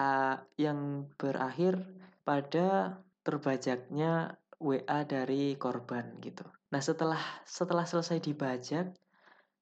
yang 0.54 1.10
berakhir 1.18 1.82
pada 2.22 2.98
terbajaknya 3.26 4.38
WA 4.62 5.02
dari 5.02 5.58
korban 5.58 6.18
gitu. 6.22 6.46
Nah 6.70 6.82
setelah 6.82 7.22
setelah 7.42 7.86
selesai 7.86 8.22
dibajak 8.22 8.94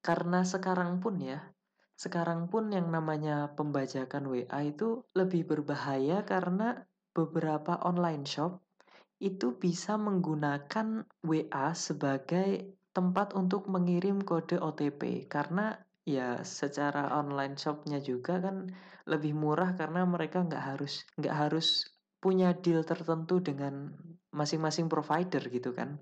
karena 0.01 0.41
sekarang 0.41 1.01
pun 1.01 1.21
ya 1.21 1.41
sekarang 1.95 2.49
pun 2.49 2.73
yang 2.73 2.89
namanya 2.89 3.53
pembajakan 3.53 4.25
WA 4.29 4.59
itu 4.65 5.05
lebih 5.13 5.45
berbahaya 5.45 6.25
karena 6.25 6.87
beberapa 7.11 7.77
online 7.85 8.25
shop 8.25 8.61
itu 9.21 9.53
bisa 9.53 10.01
menggunakan 10.01 11.05
WA 11.21 11.67
sebagai 11.77 12.73
tempat 12.91 13.37
untuk 13.37 13.69
mengirim 13.69 14.19
kode 14.25 14.57
OTP 14.57 15.29
karena 15.29 15.77
ya 16.01 16.41
secara 16.41 17.13
online 17.13 17.55
shopnya 17.55 18.01
juga 18.01 18.41
kan 18.41 18.73
lebih 19.05 19.37
murah 19.37 19.77
karena 19.77 20.03
mereka 20.03 20.41
nggak 20.41 20.63
harus 20.75 21.05
nggak 21.21 21.35
harus 21.37 21.85
punya 22.21 22.53
deal 22.53 22.85
tertentu 22.85 23.41
dengan 23.41 23.93
masing-masing 24.33 24.89
provider 24.89 25.41
gitu 25.49 25.73
kan. 25.73 25.97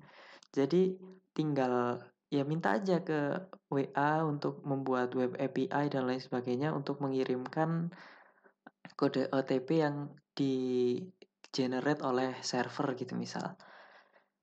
Jadi 0.51 0.99
tinggal 1.31 2.03
ya 2.29 2.45
minta 2.45 2.77
aja 2.77 3.01
ke 3.01 3.49
WA 3.73 4.21
untuk 4.21 4.61
membuat 4.61 5.13
web 5.17 5.33
API 5.37 5.89
dan 5.89 6.05
lain 6.05 6.21
sebagainya 6.21 6.69
untuk 6.73 7.01
mengirimkan 7.01 7.89
kode 8.93 9.29
OTP 9.33 9.81
yang 9.81 10.13
di 10.37 10.97
generate 11.49 12.05
oleh 12.05 12.37
server 12.45 12.93
gitu 12.93 13.17
misal. 13.17 13.57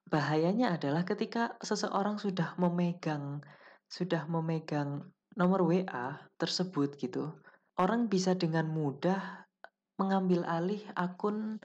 Bahayanya 0.07 0.79
adalah 0.79 1.07
ketika 1.07 1.55
seseorang 1.63 2.19
sudah 2.19 2.59
memegang 2.59 3.43
sudah 3.87 4.27
memegang 4.27 5.07
nomor 5.39 5.63
WA 5.63 6.19
tersebut 6.43 6.99
gitu, 6.99 7.39
orang 7.79 8.11
bisa 8.11 8.35
dengan 8.35 8.67
mudah 8.67 9.47
mengambil 9.95 10.43
alih 10.43 10.83
akun 10.99 11.63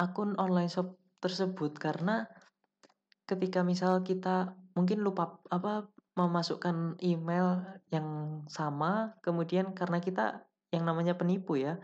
akun 0.00 0.32
online 0.40 0.72
shop 0.72 0.96
tersebut 1.20 1.76
karena 1.76 2.24
ketika 3.28 3.60
misal 3.62 4.00
kita 4.00 4.56
mungkin 4.80 5.04
lupa 5.04 5.36
apa 5.52 5.92
memasukkan 6.16 6.96
email 7.04 7.60
yang 7.92 8.40
sama 8.48 9.12
kemudian 9.20 9.76
karena 9.76 10.00
kita 10.00 10.48
yang 10.72 10.88
namanya 10.88 11.14
penipu 11.20 11.60
ya 11.60 11.76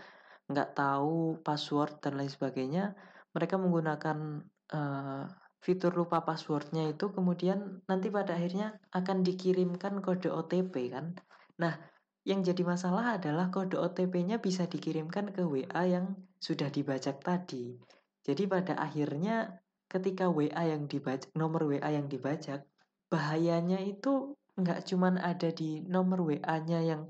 nggak 0.47 0.79
tahu 0.79 1.43
password 1.43 1.99
dan 1.99 2.19
lain 2.19 2.31
sebagainya, 2.31 2.95
mereka 3.35 3.59
menggunakan 3.59 4.47
uh, 4.71 5.27
fitur 5.59 5.91
lupa 5.99 6.23
passwordnya 6.23 6.87
itu 6.95 7.11
kemudian 7.11 7.83
nanti 7.91 8.07
pada 8.15 8.39
akhirnya 8.39 8.79
akan 8.95 9.27
dikirimkan 9.27 9.99
kode 9.99 10.31
OTP 10.31 10.95
kan. 10.95 11.19
Nah, 11.59 11.75
yang 12.23 12.47
jadi 12.47 12.63
masalah 12.63 13.19
adalah 13.19 13.51
kode 13.51 13.75
OTP-nya 13.75 14.39
bisa 14.39 14.71
dikirimkan 14.71 15.35
ke 15.35 15.43
WA 15.43 15.83
yang 15.87 16.15
sudah 16.39 16.71
dibajak 16.71 17.23
tadi. 17.23 17.75
Jadi 18.23 18.47
pada 18.47 18.79
akhirnya 18.79 19.63
ketika 19.91 20.31
WA 20.31 20.63
yang 20.63 20.87
dibajak, 20.87 21.31
nomor 21.35 21.67
WA 21.67 21.91
yang 21.91 22.07
dibajak, 22.07 22.67
bahayanya 23.13 23.79
itu 23.83 24.35
nggak 24.57 24.89
cuman 24.89 25.21
ada 25.21 25.53
di 25.53 25.85
nomor 25.85 26.25
WA-nya 26.25 26.81
yang 26.81 27.07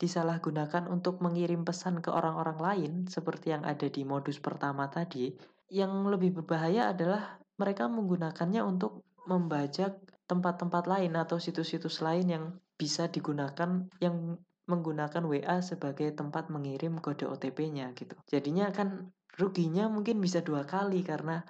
disalahgunakan 0.00 0.88
untuk 0.88 1.20
mengirim 1.20 1.64
pesan 1.64 2.00
ke 2.00 2.08
orang-orang 2.08 2.58
lain 2.58 2.92
seperti 3.04 3.52
yang 3.52 3.68
ada 3.68 3.84
di 3.88 4.00
modus 4.04 4.40
pertama 4.40 4.88
tadi, 4.88 5.28
yang 5.68 6.08
lebih 6.08 6.40
berbahaya 6.40 6.92
adalah 6.92 7.36
mereka 7.60 7.84
menggunakannya 7.92 8.64
untuk 8.64 9.04
membajak 9.28 10.00
tempat-tempat 10.24 10.88
lain 10.88 11.12
atau 11.20 11.36
situs-situs 11.36 12.00
lain 12.00 12.26
yang 12.32 12.44
bisa 12.80 13.12
digunakan 13.12 13.84
yang 14.00 14.40
menggunakan 14.64 15.26
WA 15.28 15.60
sebagai 15.60 16.14
tempat 16.16 16.48
mengirim 16.48 16.96
kode 17.02 17.28
OTP-nya 17.28 17.92
gitu. 17.92 18.16
Jadinya 18.24 18.72
kan 18.72 19.12
ruginya 19.36 19.90
mungkin 19.92 20.22
bisa 20.22 20.40
dua 20.40 20.64
kali 20.64 21.04
karena 21.04 21.44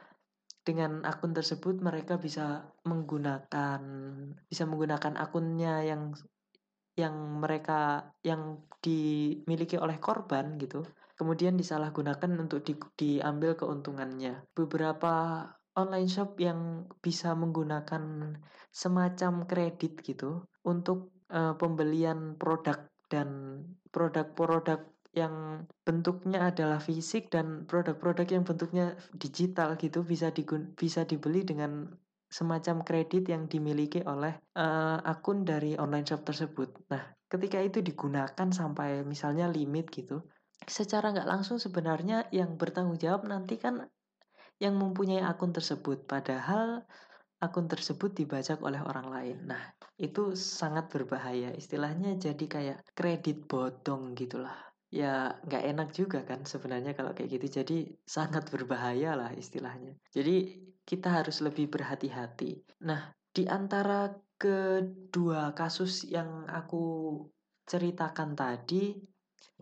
dengan 0.70 1.02
akun 1.02 1.34
tersebut 1.34 1.82
mereka 1.82 2.14
bisa 2.22 2.70
menggunakan 2.86 3.82
bisa 4.46 4.64
menggunakan 4.70 5.18
akunnya 5.18 5.82
yang 5.82 6.14
yang 6.94 7.42
mereka 7.42 8.12
yang 8.22 8.62
dimiliki 8.78 9.74
oleh 9.74 9.98
korban 9.98 10.54
gitu 10.62 10.86
kemudian 11.20 11.60
disalahgunakan 11.60 12.32
untuk 12.40 12.64
di, 12.64 12.72
diambil 12.96 13.52
keuntungannya. 13.52 14.40
Beberapa 14.56 15.44
online 15.76 16.08
shop 16.08 16.40
yang 16.40 16.88
bisa 17.04 17.36
menggunakan 17.36 18.32
semacam 18.72 19.44
kredit 19.44 20.00
gitu 20.00 20.48
untuk 20.64 21.12
uh, 21.28 21.52
pembelian 21.60 22.40
produk 22.40 22.88
dan 23.12 23.60
produk-produk 23.92 24.80
yang 25.10 25.66
bentuknya 25.82 26.54
adalah 26.54 26.78
fisik 26.78 27.34
dan 27.34 27.66
produk-produk 27.66 28.26
yang 28.30 28.44
bentuknya 28.46 28.94
digital 29.10 29.74
gitu 29.74 30.06
bisa 30.06 30.30
digun 30.30 30.70
bisa 30.78 31.02
dibeli 31.02 31.42
dengan 31.42 31.90
semacam 32.30 32.86
kredit 32.86 33.26
yang 33.26 33.50
dimiliki 33.50 34.06
oleh 34.06 34.38
uh, 34.54 35.02
akun 35.02 35.42
dari 35.42 35.74
online 35.74 36.06
shop 36.06 36.22
tersebut. 36.22 36.86
Nah, 36.94 37.02
ketika 37.26 37.58
itu 37.58 37.82
digunakan 37.82 38.48
sampai 38.54 39.02
misalnya 39.02 39.50
limit 39.50 39.90
gitu, 39.90 40.22
secara 40.62 41.10
nggak 41.10 41.26
langsung 41.26 41.58
sebenarnya 41.58 42.30
yang 42.30 42.54
bertanggung 42.54 43.02
jawab 43.02 43.26
nanti 43.26 43.58
kan 43.58 43.90
yang 44.62 44.78
mempunyai 44.78 45.26
akun 45.26 45.50
tersebut. 45.50 46.06
Padahal 46.06 46.86
akun 47.42 47.66
tersebut 47.66 48.14
dibajak 48.14 48.62
oleh 48.62 48.78
orang 48.78 49.10
lain. 49.10 49.50
Nah, 49.50 49.74
itu 49.98 50.38
sangat 50.38 50.86
berbahaya. 50.86 51.50
Istilahnya 51.50 52.14
jadi 52.14 52.46
kayak 52.46 52.78
kredit 52.94 53.50
bodong 53.50 54.14
gitulah. 54.14 54.69
Ya 54.90 55.38
nggak 55.46 55.64
enak 55.70 55.88
juga 55.94 56.26
kan 56.26 56.42
sebenarnya 56.42 56.98
kalau 56.98 57.14
kayak 57.14 57.38
gitu. 57.38 57.62
Jadi 57.62 57.78
sangat 58.02 58.50
berbahaya 58.50 59.14
lah 59.14 59.30
istilahnya. 59.34 59.94
Jadi 60.10 60.66
kita 60.82 61.22
harus 61.22 61.38
lebih 61.46 61.70
berhati-hati. 61.70 62.82
Nah, 62.82 63.14
di 63.30 63.46
antara 63.46 64.10
kedua 64.34 65.54
kasus 65.54 66.10
yang 66.10 66.50
aku 66.50 67.22
ceritakan 67.70 68.34
tadi, 68.34 68.98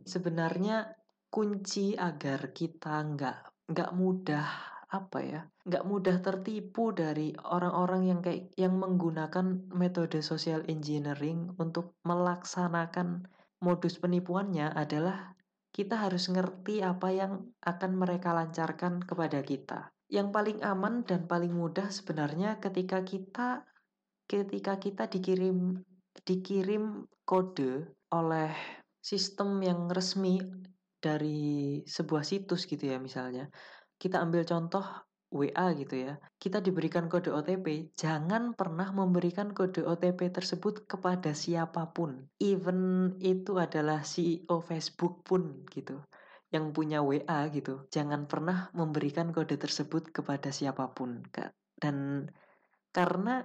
sebenarnya 0.01 0.89
kunci 1.29 1.93
agar 1.93 2.57
kita 2.57 3.05
nggak 3.05 3.69
nggak 3.69 3.91
mudah 3.93 4.49
apa 4.89 5.21
ya 5.21 5.41
nggak 5.69 5.85
mudah 5.85 6.17
tertipu 6.25 6.97
dari 6.97 7.37
orang-orang 7.37 8.09
yang 8.09 8.21
kayak 8.25 8.49
yang 8.57 8.81
menggunakan 8.81 9.69
metode 9.77 10.25
social 10.25 10.65
engineering 10.65 11.53
untuk 11.61 11.93
melaksanakan 12.09 13.29
modus 13.63 13.99
penipuannya 13.99 14.71
adalah 14.71 15.35
kita 15.75 16.01
harus 16.01 16.27
ngerti 16.33 16.83
apa 16.83 17.13
yang 17.13 17.33
akan 17.63 17.93
mereka 17.95 18.35
lancarkan 18.35 19.05
kepada 19.05 19.45
kita. 19.45 19.93
Yang 20.09 20.29
paling 20.33 20.59
aman 20.65 21.05
dan 21.05 21.29
paling 21.29 21.53
mudah 21.53 21.93
sebenarnya 21.93 22.59
ketika 22.59 23.05
kita 23.05 23.69
ketika 24.29 24.77
kita 24.81 25.09
dikirim 25.09 25.85
dikirim 26.25 27.07
kode 27.25 27.93
oleh 28.13 28.53
sistem 28.99 29.61
yang 29.61 29.89
resmi 29.89 30.41
dari 30.99 31.81
sebuah 31.85 32.25
situs 32.27 32.67
gitu 32.67 32.89
ya 32.89 32.99
misalnya. 32.99 33.47
Kita 33.99 34.23
ambil 34.23 34.43
contoh 34.47 34.85
WA 35.29 35.77
gitu 35.77 36.09
ya, 36.09 36.17
kita 36.41 36.65
diberikan 36.65 37.13
kode 37.13 37.29
OTP, 37.29 37.93
jangan 37.93 38.57
pernah 38.57 38.89
memberikan 38.97 39.53
kode 39.53 39.85
OTP 39.85 40.33
tersebut 40.33 40.89
kepada 40.89 41.37
siapa 41.37 41.93
pun. 41.93 42.33
Even 42.41 43.13
itu 43.21 43.61
adalah 43.61 44.01
CEO 44.09 44.65
Facebook 44.65 45.21
pun 45.29 45.69
gitu, 45.69 46.01
yang 46.49 46.73
punya 46.73 47.05
WA 47.05 47.45
gitu. 47.53 47.85
Jangan 47.93 48.25
pernah 48.25 48.73
memberikan 48.73 49.29
kode 49.29 49.61
tersebut 49.61 50.09
kepada 50.17 50.49
siapa 50.49 50.97
pun. 50.97 51.21
Dan 51.77 52.25
karena 52.97 53.45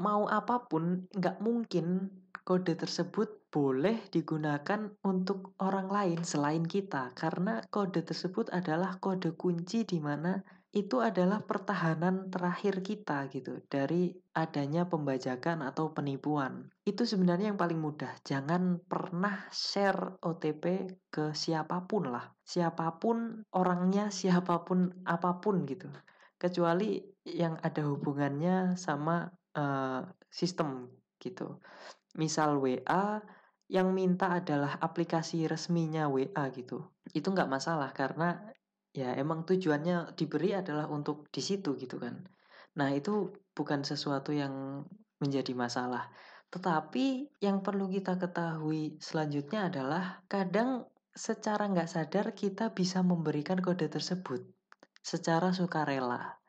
mau 0.00 0.24
apa 0.32 0.64
pun, 0.64 1.04
nggak 1.12 1.44
mungkin 1.44 2.08
kode 2.40 2.72
tersebut 2.72 3.52
boleh 3.52 4.00
digunakan 4.08 4.92
untuk 5.04 5.52
orang 5.60 5.92
lain 5.92 6.20
selain 6.24 6.64
kita. 6.64 7.12
Karena 7.12 7.60
kode 7.68 8.00
tersebut 8.00 8.48
adalah 8.48 8.96
kode 8.96 9.36
kunci 9.36 9.84
di 9.84 10.00
mana 10.00 10.40
itu 10.76 11.00
adalah 11.00 11.40
pertahanan 11.40 12.28
terakhir 12.28 12.84
kita 12.84 13.32
gitu 13.32 13.64
dari 13.64 14.12
adanya 14.36 14.84
pembajakan 14.84 15.64
atau 15.64 15.96
penipuan. 15.96 16.68
Itu 16.84 17.08
sebenarnya 17.08 17.56
yang 17.56 17.56
paling 17.56 17.80
mudah. 17.80 18.12
Jangan 18.20 18.84
pernah 18.84 19.48
share 19.48 20.20
OTP 20.20 20.92
ke 21.08 21.32
siapa 21.32 21.88
pun 21.88 22.12
lah. 22.12 22.28
Siapa 22.44 23.00
pun 23.00 23.40
orangnya, 23.56 24.12
siapa 24.20 24.68
pun 24.68 24.92
apa 25.08 25.40
pun 25.40 25.64
gitu. 25.64 25.88
Kecuali 26.36 27.00
yang 27.24 27.56
ada 27.64 27.80
hubungannya 27.88 28.76
sama 28.76 29.32
uh, 29.56 30.04
sistem 30.28 30.92
gitu. 31.16 31.56
Misal 32.20 32.60
WA 32.60 33.24
yang 33.72 33.96
minta 33.96 34.36
adalah 34.36 34.76
aplikasi 34.76 35.48
resminya 35.48 36.12
WA 36.12 36.52
gitu. 36.52 36.84
Itu 37.16 37.32
nggak 37.32 37.48
masalah 37.48 37.96
karena 37.96 38.52
ya 38.96 39.12
emang 39.12 39.44
tujuannya 39.44 40.16
diberi 40.16 40.56
adalah 40.56 40.88
untuk 40.88 41.28
di 41.28 41.44
situ 41.44 41.76
gitu 41.76 42.00
kan. 42.00 42.24
Nah 42.80 42.88
itu 42.96 43.28
bukan 43.52 43.84
sesuatu 43.84 44.32
yang 44.32 44.84
menjadi 45.20 45.52
masalah. 45.52 46.08
Tetapi 46.48 47.36
yang 47.44 47.60
perlu 47.60 47.92
kita 47.92 48.16
ketahui 48.16 48.96
selanjutnya 48.96 49.68
adalah 49.68 50.24
kadang 50.32 50.88
secara 51.12 51.68
nggak 51.68 51.88
sadar 51.88 52.26
kita 52.32 52.72
bisa 52.72 53.04
memberikan 53.04 53.60
kode 53.60 53.88
tersebut 53.92 54.44
secara 55.04 55.52
sukarela. 55.52 56.40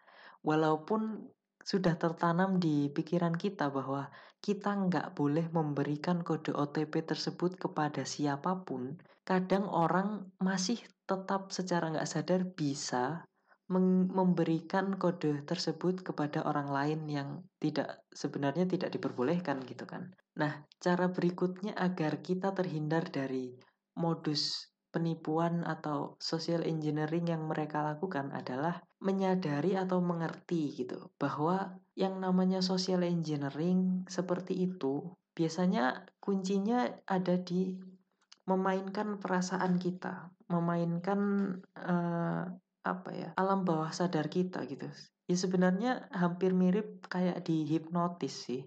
Walaupun 0.43 1.27
sudah 1.67 1.99
tertanam 1.99 2.63
di 2.63 2.87
pikiran 2.87 3.35
kita 3.35 3.67
bahwa 3.67 4.07
kita 4.39 4.71
nggak 4.71 5.19
boleh 5.19 5.51
memberikan 5.51 6.23
kode 6.23 6.55
OTP 6.55 7.03
tersebut 7.03 7.59
kepada 7.59 8.07
siapa 8.07 8.63
pun, 8.63 8.95
kadang 9.27 9.67
orang 9.67 10.31
masih 10.39 10.79
tetap 11.07 11.49
secara 11.55 11.89
nggak 11.95 12.09
sadar 12.09 12.43
bisa 12.43 13.23
memberikan 13.67 14.95
kode 14.95 15.43
tersebut 15.43 15.99
kepada 15.99 16.39
orang 16.47 16.71
lain 16.71 17.01
yang 17.11 17.29
tidak 17.59 17.99
sebenarnya 18.15 18.63
tidak 18.63 18.95
diperbolehkan 18.95 19.59
gitu 19.67 19.83
kan. 19.83 20.15
Nah, 20.39 20.63
cara 20.79 21.11
berikutnya 21.11 21.75
agar 21.75 22.23
kita 22.23 22.55
terhindar 22.55 23.11
dari 23.11 23.59
modus 23.99 24.71
penipuan 24.87 25.67
atau 25.67 26.15
social 26.15 26.63
engineering 26.63 27.27
yang 27.27 27.43
mereka 27.43 27.83
lakukan 27.83 28.31
adalah 28.31 28.79
menyadari 29.03 29.75
atau 29.75 29.99
mengerti 29.99 30.73
gitu 30.79 31.11
bahwa 31.19 31.75
yang 31.93 32.23
namanya 32.23 32.63
social 32.63 33.03
engineering 33.03 34.07
seperti 34.07 34.55
itu 34.57 35.11
biasanya 35.35 36.07
kuncinya 36.17 36.87
ada 37.05 37.35
di 37.37 37.77
memainkan 38.47 39.19
perasaan 39.19 39.75
kita, 39.75 40.31
memainkan 40.47 41.19
uh, 41.75 42.47
apa 42.87 43.09
ya 43.11 43.29
alam 43.35 43.67
bawah 43.67 43.91
sadar 43.91 44.31
kita 44.31 44.63
gitu. 44.71 44.87
Ya 45.27 45.35
sebenarnya 45.35 46.07
hampir 46.15 46.55
mirip 46.55 47.03
kayak 47.11 47.43
di 47.43 47.67
hipnotis 47.67 48.47
sih. 48.47 48.63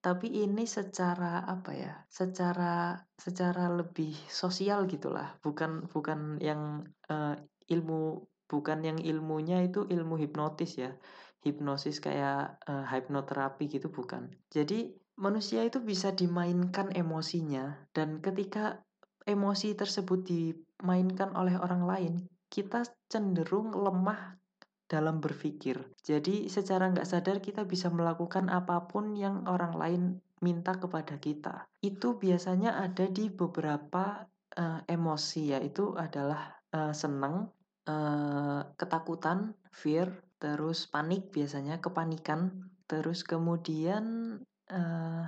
Tapi 0.00 0.32
ini 0.48 0.64
secara 0.64 1.44
apa 1.44 1.76
ya? 1.76 1.92
Secara 2.08 2.96
secara 3.20 3.68
lebih 3.68 4.16
sosial 4.32 4.88
gitulah, 4.88 5.36
bukan 5.44 5.84
bukan 5.92 6.40
yang 6.40 6.88
uh, 7.12 7.36
ilmu 7.68 8.24
bukan 8.48 8.80
yang 8.80 8.96
ilmunya 8.96 9.60
itu 9.68 9.84
ilmu 9.84 10.16
hipnotis 10.16 10.80
ya. 10.80 10.96
Hipnosis 11.44 12.00
kayak 12.00 12.64
uh, 12.64 12.88
hipnoterapi 12.88 13.68
gitu 13.68 13.92
bukan. 13.92 14.32
Jadi 14.48 14.96
manusia 15.20 15.66
itu 15.66 15.82
bisa 15.84 16.14
dimainkan 16.14 16.94
emosinya 16.94 17.90
dan 17.92 18.22
ketika 18.22 18.87
emosi 19.28 19.76
tersebut 19.76 20.24
dimainkan 20.24 21.36
oleh 21.36 21.60
orang 21.60 21.84
lain, 21.84 22.14
kita 22.48 22.88
cenderung 23.12 23.76
lemah 23.76 24.40
dalam 24.88 25.20
berpikir. 25.20 25.76
Jadi 26.00 26.48
secara 26.48 26.88
nggak 26.88 27.04
sadar 27.04 27.44
kita 27.44 27.68
bisa 27.68 27.92
melakukan 27.92 28.48
apa 28.48 28.88
pun 28.88 29.12
yang 29.12 29.44
orang 29.44 29.76
lain 29.76 30.02
minta 30.40 30.80
kepada 30.80 31.20
kita. 31.20 31.68
Itu 31.84 32.16
biasanya 32.16 32.80
ada 32.80 33.04
di 33.04 33.28
beberapa 33.28 34.24
uh, 34.56 34.80
emosi 34.88 35.52
yaitu 35.52 35.92
adalah 35.92 36.56
uh, 36.72 36.96
senang, 36.96 37.52
uh, 37.84 38.64
ketakutan, 38.80 39.52
fear, 39.68 40.08
terus 40.40 40.88
panik 40.88 41.28
biasanya 41.28 41.84
kepanikan, 41.84 42.72
terus 42.88 43.26
kemudian 43.28 44.38
uh, 44.72 45.24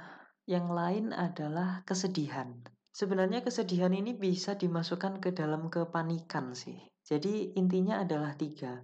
yang 0.49 0.73
lain 0.73 1.13
adalah 1.13 1.85
kesedihan. 1.85 2.49
Sebenarnya 2.91 3.47
kesedihan 3.47 3.95
ini 3.95 4.19
bisa 4.19 4.59
dimasukkan 4.59 5.23
ke 5.23 5.31
dalam 5.31 5.71
kepanikan 5.71 6.53
sih. 6.59 6.77
Jadi 7.07 7.55
intinya 7.55 8.03
adalah 8.03 8.35
tiga. 8.35 8.83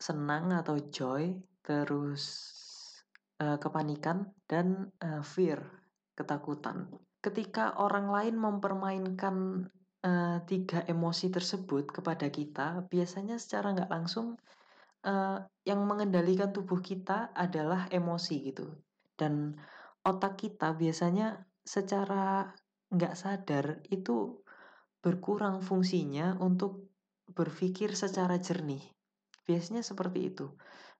Senang 0.00 0.56
atau 0.56 0.80
joy, 0.80 1.36
terus 1.60 2.22
uh, 3.40 3.60
kepanikan, 3.60 4.32
dan 4.48 4.88
uh, 5.04 5.20
fear, 5.20 5.60
ketakutan. 6.16 6.88
Ketika 7.20 7.76
orang 7.76 8.08
lain 8.08 8.40
mempermainkan 8.40 9.68
uh, 10.00 10.38
tiga 10.48 10.84
emosi 10.88 11.28
tersebut 11.28 11.92
kepada 11.92 12.32
kita, 12.32 12.88
biasanya 12.88 13.36
secara 13.36 13.76
nggak 13.76 13.92
langsung 13.92 14.40
uh, 15.04 15.38
yang 15.68 15.84
mengendalikan 15.84 16.56
tubuh 16.56 16.80
kita 16.80 17.36
adalah 17.36 17.84
emosi 17.92 18.34
gitu. 18.48 18.64
Dan 19.12 19.56
otak 20.06 20.40
kita 20.40 20.72
biasanya 20.72 21.44
secara 21.66 22.52
nggak 22.92 23.14
sadar 23.18 23.82
itu 23.90 24.42
berkurang 25.02 25.62
fungsinya 25.62 26.38
untuk 26.42 26.90
berpikir 27.30 27.94
secara 27.94 28.38
jernih. 28.38 28.82
Biasanya 29.46 29.82
seperti 29.82 30.34
itu. 30.34 30.46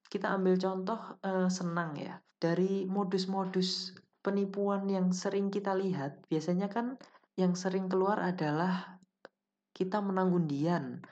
Kita 0.07 0.35
ambil 0.35 0.55
contoh 0.59 1.19
uh, 1.23 1.51
senang 1.51 1.99
ya. 1.99 2.19
Dari 2.39 2.87
modus-modus 2.87 3.97
penipuan 4.23 4.87
yang 4.87 5.11
sering 5.11 5.51
kita 5.51 5.75
lihat, 5.75 6.23
biasanya 6.31 6.71
kan 6.71 6.95
yang 7.35 7.59
sering 7.59 7.91
keluar 7.91 8.23
adalah 8.23 8.99
kita 9.75 10.01
menang 10.01 10.33
undian 10.33 11.03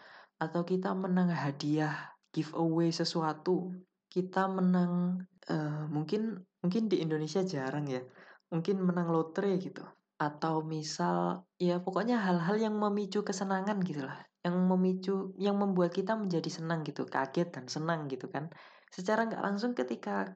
atau 0.40 0.64
kita 0.64 0.96
menang 0.96 1.30
hadiah 1.30 2.14
giveaway 2.34 2.90
sesuatu 2.90 3.70
kita 4.10 4.46
menang 4.50 5.22
uh, 5.50 5.84
mungkin 5.90 6.38
mungkin 6.62 6.86
di 6.86 7.02
Indonesia 7.02 7.42
jarang 7.42 7.86
ya 7.90 8.02
mungkin 8.50 8.82
menang 8.82 9.10
lotre 9.10 9.58
gitu 9.58 9.82
atau 10.14 10.62
misal 10.62 11.42
ya 11.58 11.82
pokoknya 11.82 12.22
hal-hal 12.22 12.56
yang 12.58 12.74
memicu 12.78 13.26
kesenangan 13.26 13.82
gitu 13.82 14.06
lah 14.06 14.22
yang 14.46 14.54
memicu 14.54 15.34
yang 15.40 15.58
membuat 15.58 15.90
kita 15.90 16.14
menjadi 16.14 16.46
senang 16.46 16.86
gitu 16.86 17.08
kaget 17.08 17.50
dan 17.50 17.66
senang 17.66 18.06
gitu 18.06 18.30
kan 18.30 18.52
secara 18.94 19.26
nggak 19.26 19.42
langsung 19.42 19.74
ketika 19.74 20.30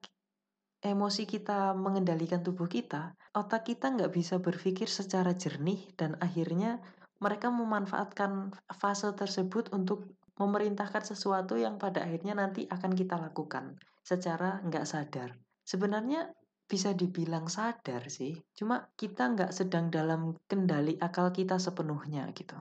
emosi 0.82 1.26
kita 1.26 1.74
mengendalikan 1.78 2.42
tubuh 2.42 2.66
kita 2.66 3.14
otak 3.36 3.70
kita 3.70 3.94
nggak 3.94 4.10
bisa 4.10 4.42
berpikir 4.42 4.90
secara 4.90 5.34
jernih 5.34 5.86
dan 5.94 6.18
akhirnya 6.18 6.82
mereka 7.18 7.50
memanfaatkan 7.50 8.54
fase 8.78 9.10
tersebut 9.14 9.74
untuk 9.74 10.06
memerintahkan 10.38 11.02
sesuatu 11.02 11.58
yang 11.58 11.82
pada 11.82 12.06
akhirnya 12.06 12.38
nanti 12.38 12.66
akan 12.70 12.94
kita 12.94 13.18
lakukan 13.18 13.74
secara 14.06 14.62
nggak 14.62 14.86
sadar. 14.86 15.34
Sebenarnya 15.66 16.30
bisa 16.68 16.92
dibilang 16.92 17.48
sadar 17.48 18.12
sih, 18.12 18.36
cuma 18.52 18.92
kita 18.92 19.32
nggak 19.32 19.56
sedang 19.56 19.88
dalam 19.88 20.36
kendali 20.44 21.00
akal 21.00 21.32
kita 21.32 21.56
sepenuhnya 21.56 22.28
gitu. 22.36 22.60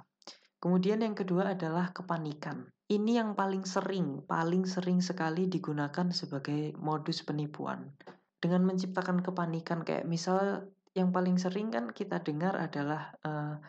Kemudian 0.63 1.03
yang 1.03 1.13
kedua 1.13 1.53
adalah 1.53 1.91
kepanikan. 1.91 2.71
Ini 2.87 3.19
yang 3.19 3.35
paling 3.35 3.67
sering, 3.67 4.23
paling 4.23 4.63
sering 4.63 5.03
sekali 5.03 5.51
digunakan 5.51 6.07
sebagai 6.15 6.71
modus 6.79 7.21
penipuan. 7.27 7.91
Dengan 8.39 8.63
menciptakan 8.63 9.19
kepanikan 9.19 9.83
kayak 9.83 10.07
misal 10.07 10.71
yang 10.95 11.11
paling 11.11 11.35
sering 11.37 11.69
kan 11.69 11.91
kita 11.91 12.23
dengar 12.23 12.57
adalah 12.57 13.13
uh, 13.21 13.59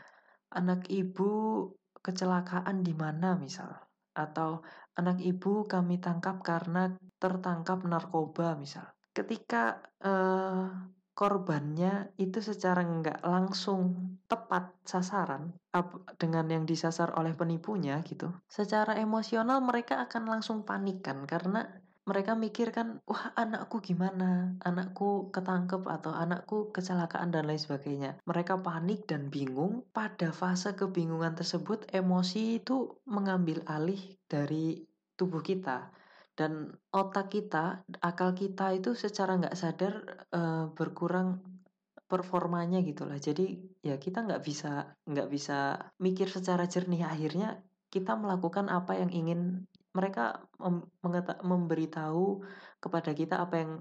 anak 0.54 0.86
ibu 0.88 1.66
kecelakaan 2.00 2.80
di 2.80 2.94
mana 2.94 3.36
misal 3.36 3.68
atau 4.16 4.64
anak 4.96 5.20
ibu 5.20 5.68
kami 5.68 6.00
tangkap 6.00 6.40
karena 6.40 6.94
tertangkap 7.20 7.84
narkoba 7.84 8.56
misal 8.56 8.88
ketika 9.18 9.82
uh, 10.06 10.70
korbannya 11.18 12.14
itu 12.14 12.38
secara 12.38 12.86
nggak 12.86 13.26
langsung 13.26 14.14
tepat 14.30 14.70
sasaran 14.86 15.50
dengan 16.14 16.46
yang 16.46 16.62
disasar 16.62 17.10
oleh 17.18 17.34
penipunya 17.34 17.98
gitu 18.06 18.30
secara 18.46 18.94
emosional 19.02 19.58
mereka 19.58 19.98
akan 20.06 20.38
langsung 20.38 20.62
panikan 20.62 21.26
karena 21.26 21.66
mereka 22.08 22.32
mikir 22.32 22.72
kan 22.72 23.04
wah 23.04 23.36
anakku 23.36 23.84
gimana? 23.84 24.56
Anakku 24.64 25.28
ketangkep 25.28 25.84
atau 25.84 26.16
anakku 26.16 26.72
kecelakaan 26.72 27.28
dan 27.28 27.44
lain 27.44 27.60
sebagainya. 27.60 28.16
Mereka 28.24 28.64
panik 28.64 29.04
dan 29.04 29.28
bingung. 29.28 29.84
Pada 29.92 30.32
fase 30.32 30.72
kebingungan 30.72 31.36
tersebut 31.36 31.84
emosi 31.92 32.64
itu 32.64 32.96
mengambil 33.04 33.60
alih 33.68 34.00
dari 34.24 34.88
tubuh 35.20 35.44
kita 35.44 35.92
dan 36.38 36.70
otak 36.94 37.34
kita 37.34 37.82
akal 37.98 38.30
kita 38.38 38.78
itu 38.78 38.94
secara 38.94 39.34
nggak 39.34 39.58
sadar 39.58 39.94
uh, 40.30 40.70
berkurang 40.70 41.42
performanya 42.06 42.78
gitulah 42.86 43.18
jadi 43.18 43.58
ya 43.82 43.98
kita 43.98 44.22
nggak 44.22 44.40
bisa 44.46 44.94
nggak 45.04 45.28
bisa 45.28 45.90
mikir 45.98 46.30
secara 46.30 46.70
jernih 46.70 47.04
akhirnya 47.04 47.58
kita 47.90 48.14
melakukan 48.14 48.70
apa 48.70 48.96
yang 48.96 49.10
ingin 49.10 49.66
mereka 49.92 50.46
mem 50.62 50.86
memberitahu 51.42 52.44
kepada 52.78 53.10
kita 53.12 53.42
apa 53.42 53.54
yang 53.58 53.72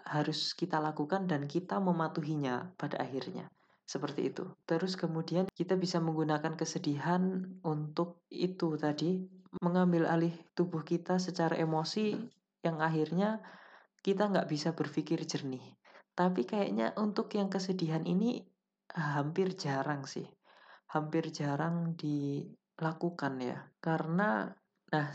harus 0.00 0.56
kita 0.56 0.80
lakukan 0.80 1.28
dan 1.28 1.44
kita 1.44 1.76
mematuhinya 1.78 2.72
pada 2.74 2.98
akhirnya. 3.04 3.52
Seperti 3.84 4.30
itu. 4.30 4.46
Terus 4.64 4.94
kemudian 4.94 5.50
kita 5.50 5.74
bisa 5.74 5.98
menggunakan 5.98 6.54
kesedihan 6.54 7.42
untuk 7.66 8.22
itu 8.30 8.78
tadi 8.78 9.26
mengambil 9.58 10.06
alih 10.06 10.34
tubuh 10.54 10.86
kita 10.86 11.18
secara 11.18 11.58
emosi 11.58 12.14
yang 12.62 12.78
akhirnya 12.78 13.42
kita 14.00 14.30
nggak 14.30 14.46
bisa 14.46 14.72
berpikir 14.72 15.26
jernih. 15.26 15.62
Tapi 16.14 16.46
kayaknya 16.46 16.94
untuk 17.00 17.32
yang 17.34 17.50
kesedihan 17.50 18.06
ini 18.06 18.44
hampir 18.94 19.58
jarang 19.58 20.06
sih. 20.06 20.26
Hampir 20.90 21.34
jarang 21.34 21.98
dilakukan 21.98 23.34
ya. 23.42 23.58
Karena 23.82 24.50
nah 24.90 25.08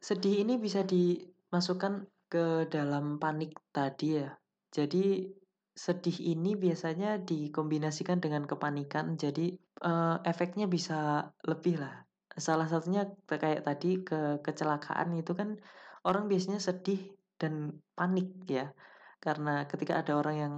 sedih 0.00 0.44
ini 0.44 0.56
bisa 0.56 0.84
dimasukkan 0.84 2.08
ke 2.30 2.70
dalam 2.70 3.18
panik 3.20 3.58
tadi 3.74 4.22
ya. 4.22 4.30
Jadi 4.70 5.26
sedih 5.74 6.36
ini 6.36 6.54
biasanya 6.54 7.18
dikombinasikan 7.20 8.20
dengan 8.22 8.46
kepanikan. 8.46 9.18
Jadi 9.18 9.56
uh, 9.82 10.20
efeknya 10.22 10.70
bisa 10.70 11.32
lebih 11.42 11.80
lah. 11.80 12.09
Salah 12.40 12.66
satunya 12.66 13.04
kayak 13.28 13.62
tadi 13.68 14.00
ke 14.02 14.40
kecelakaan 14.40 15.14
itu 15.14 15.32
kan 15.36 15.60
orang 16.08 16.26
biasanya 16.26 16.58
sedih 16.58 17.00
dan 17.36 17.78
panik 17.94 18.32
ya. 18.48 18.72
Karena 19.20 19.68
ketika 19.68 20.00
ada 20.00 20.16
orang 20.16 20.36
yang 20.36 20.54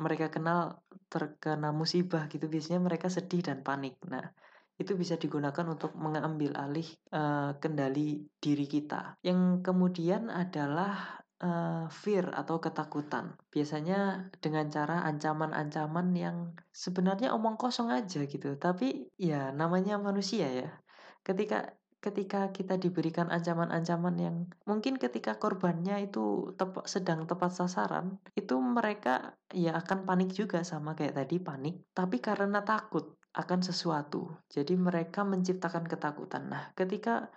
mereka 0.00 0.32
kenal 0.34 0.82
terkena 1.12 1.70
musibah 1.70 2.26
gitu 2.26 2.50
biasanya 2.50 2.80
mereka 2.82 3.06
sedih 3.06 3.42
dan 3.44 3.62
panik. 3.62 4.00
Nah, 4.08 4.32
itu 4.80 4.96
bisa 4.96 5.20
digunakan 5.20 5.66
untuk 5.68 5.92
mengambil 5.92 6.56
alih 6.56 6.88
uh, 7.12 7.52
kendali 7.60 8.24
diri 8.40 8.64
kita. 8.64 9.20
Yang 9.20 9.60
kemudian 9.60 10.32
adalah 10.32 11.20
uh, 11.44 11.84
fear 11.92 12.32
atau 12.32 12.56
ketakutan. 12.64 13.36
Biasanya 13.52 14.32
dengan 14.40 14.72
cara 14.72 15.04
ancaman-ancaman 15.04 16.16
yang 16.16 16.36
sebenarnya 16.72 17.36
omong 17.36 17.60
kosong 17.60 17.92
aja 17.92 18.24
gitu. 18.24 18.56
Tapi 18.56 19.12
ya 19.20 19.52
namanya 19.52 20.00
manusia 20.00 20.48
ya. 20.48 20.70
Ketika 21.20 21.76
ketika 22.00 22.48
kita 22.48 22.80
diberikan 22.80 23.28
ancaman-ancaman 23.28 24.16
yang 24.16 24.36
mungkin 24.64 24.96
ketika 24.96 25.36
korbannya 25.36 26.08
itu 26.08 26.56
tep 26.56 26.80
sedang 26.88 27.28
tepat 27.28 27.52
sasaran, 27.52 28.16
itu 28.32 28.56
mereka 28.56 29.36
ya 29.52 29.76
akan 29.76 30.08
panik 30.08 30.32
juga 30.32 30.64
sama 30.64 30.96
kayak 30.96 31.20
tadi 31.20 31.36
panik, 31.36 31.84
tapi 31.92 32.16
karena 32.24 32.64
takut 32.64 33.20
akan 33.36 33.60
sesuatu. 33.62 34.32
Jadi 34.50 34.74
mereka 34.74 35.22
menciptakan 35.22 35.86
ketakutan. 35.86 36.50
Nah, 36.50 36.72
ketika 36.74 37.30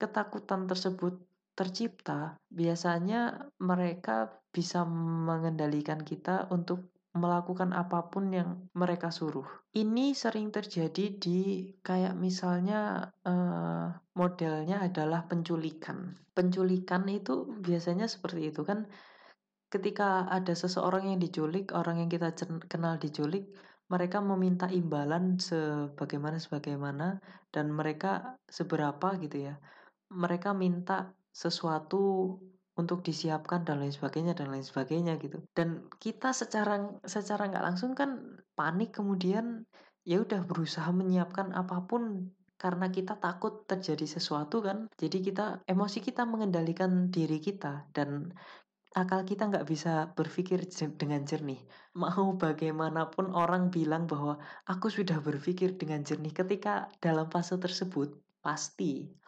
ketakutan 0.00 0.66
tersebut 0.66 1.20
tercipta, 1.54 2.40
biasanya 2.48 3.52
mereka 3.60 4.40
bisa 4.50 4.82
mengendalikan 4.88 6.02
kita 6.02 6.50
untuk 6.50 6.89
melakukan 7.10 7.74
apa 7.74 8.06
pun 8.06 8.30
yang 8.30 8.70
mereka 8.74 9.10
suruh. 9.10 9.46
Ini 9.74 10.14
sering 10.14 10.54
terjadi 10.54 11.18
di 11.18 11.38
kayak 11.82 12.14
misalnya 12.14 13.10
uh, 13.26 13.90
modelnya 14.14 14.86
adalah 14.86 15.26
penculikan. 15.26 16.14
Penculikan 16.30 17.10
itu 17.10 17.50
biasanya 17.58 18.06
seperti 18.06 18.54
itu 18.54 18.62
kan 18.62 18.86
ketika 19.70 20.26
ada 20.30 20.54
seseorang 20.54 21.14
yang 21.14 21.18
diculik, 21.22 21.74
orang 21.74 22.02
yang 22.02 22.10
kita 22.10 22.34
kenal 22.66 22.98
diculik, 22.98 23.50
mereka 23.90 24.22
meminta 24.22 24.70
imbalan 24.70 25.38
sebagaimana 25.38 26.38
sebagaimana 26.38 27.18
dan 27.50 27.74
mereka 27.74 28.38
seberapa 28.46 29.18
gitu 29.18 29.50
ya. 29.50 29.54
Mereka 30.10 30.54
minta 30.54 31.14
sesuatu 31.30 32.38
untuk 32.78 33.02
disiapkan 33.02 33.66
dan 33.66 33.82
lain 33.82 33.92
sebagainya 33.92 34.32
dan 34.36 34.52
lain 34.52 34.64
sebagainya 34.64 35.18
gitu. 35.18 35.42
Dan 35.52 35.90
kita 35.98 36.30
secara 36.30 36.80
secara 37.02 37.50
nggak 37.50 37.64
langsung 37.64 37.92
kan 37.98 38.40
panik 38.54 38.94
kemudian 38.94 39.66
ya 40.06 40.22
udah 40.22 40.46
berusaha 40.46 40.88
menyiapkan 40.94 41.52
apa 41.52 41.84
pun 41.84 42.32
karena 42.60 42.92
kita 42.92 43.16
takut 43.16 43.64
terjadi 43.64 44.04
sesuatu 44.20 44.60
kan. 44.60 44.86
Jadi 45.00 45.32
kita 45.32 45.64
emosi 45.64 45.98
kita 46.04 46.28
mengendalikan 46.28 47.08
diri 47.08 47.40
kita 47.40 47.88
dan 47.96 48.36
akal 48.92 49.22
kita 49.22 49.46
nggak 49.48 49.64
bisa 49.64 50.10
berpikir 50.12 50.66
dengan 50.98 51.22
jernih. 51.22 51.62
Mau 51.94 52.34
bagaimanapun 52.36 53.32
orang 53.32 53.70
bilang 53.70 54.10
bahwa 54.10 54.36
aku 54.66 54.90
sudah 54.90 55.22
berpikir 55.22 55.78
dengan 55.78 56.02
jernih 56.02 56.34
ketika 56.34 56.90
dalam 56.98 57.30
fase 57.30 57.54
tersebut, 57.56 58.18
pasti 58.42 59.19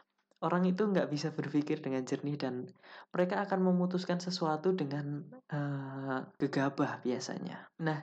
orang 0.42 0.66
itu 0.66 0.85
nggak 0.85 1.09
bisa 1.09 1.31
berpikir 1.31 1.78
dengan 1.78 2.02
jernih 2.02 2.37
dan 2.37 2.66
mereka 3.14 3.46
akan 3.46 3.62
memutuskan 3.62 4.18
sesuatu 4.18 4.74
dengan 4.74 5.22
uh, 5.55 6.26
gegabah 6.37 7.00
biasanya. 7.07 7.70
Nah, 7.83 8.02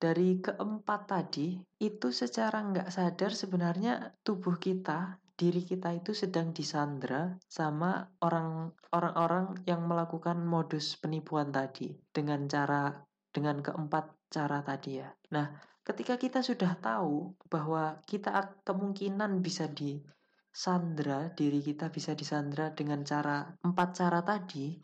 dari 0.00 0.40
keempat 0.40 1.00
tadi, 1.08 1.60
itu 1.80 2.08
secara 2.08 2.64
nggak 2.64 2.88
sadar 2.88 3.32
sebenarnya 3.36 4.16
tubuh 4.24 4.56
kita 4.56 5.20
diri 5.40 5.64
kita 5.64 5.96
itu 5.96 6.12
sedang 6.12 6.52
disandra 6.52 7.40
sama 7.48 8.04
orang 8.20 8.76
orang-orang 8.92 9.56
yang 9.64 9.88
melakukan 9.88 10.36
modus 10.44 11.00
penipuan 11.00 11.48
tadi 11.48 11.96
dengan 12.12 12.44
cara 12.44 12.92
dengan 13.32 13.64
keempat 13.64 14.28
cara 14.28 14.60
tadi 14.60 15.00
ya. 15.00 15.08
Nah, 15.32 15.48
ketika 15.80 16.20
kita 16.20 16.44
sudah 16.44 16.76
tahu 16.76 17.32
bahwa 17.48 18.04
kita 18.04 18.60
kemungkinan 18.68 19.40
bisa 19.40 19.64
disandra, 20.50 21.30
diri 21.32 21.62
kita 21.62 21.88
bisa 21.94 22.12
disandra 22.18 22.74
dengan 22.74 23.06
cara 23.06 23.46
empat 23.62 23.88
cara 23.94 24.20
tadi, 24.26 24.76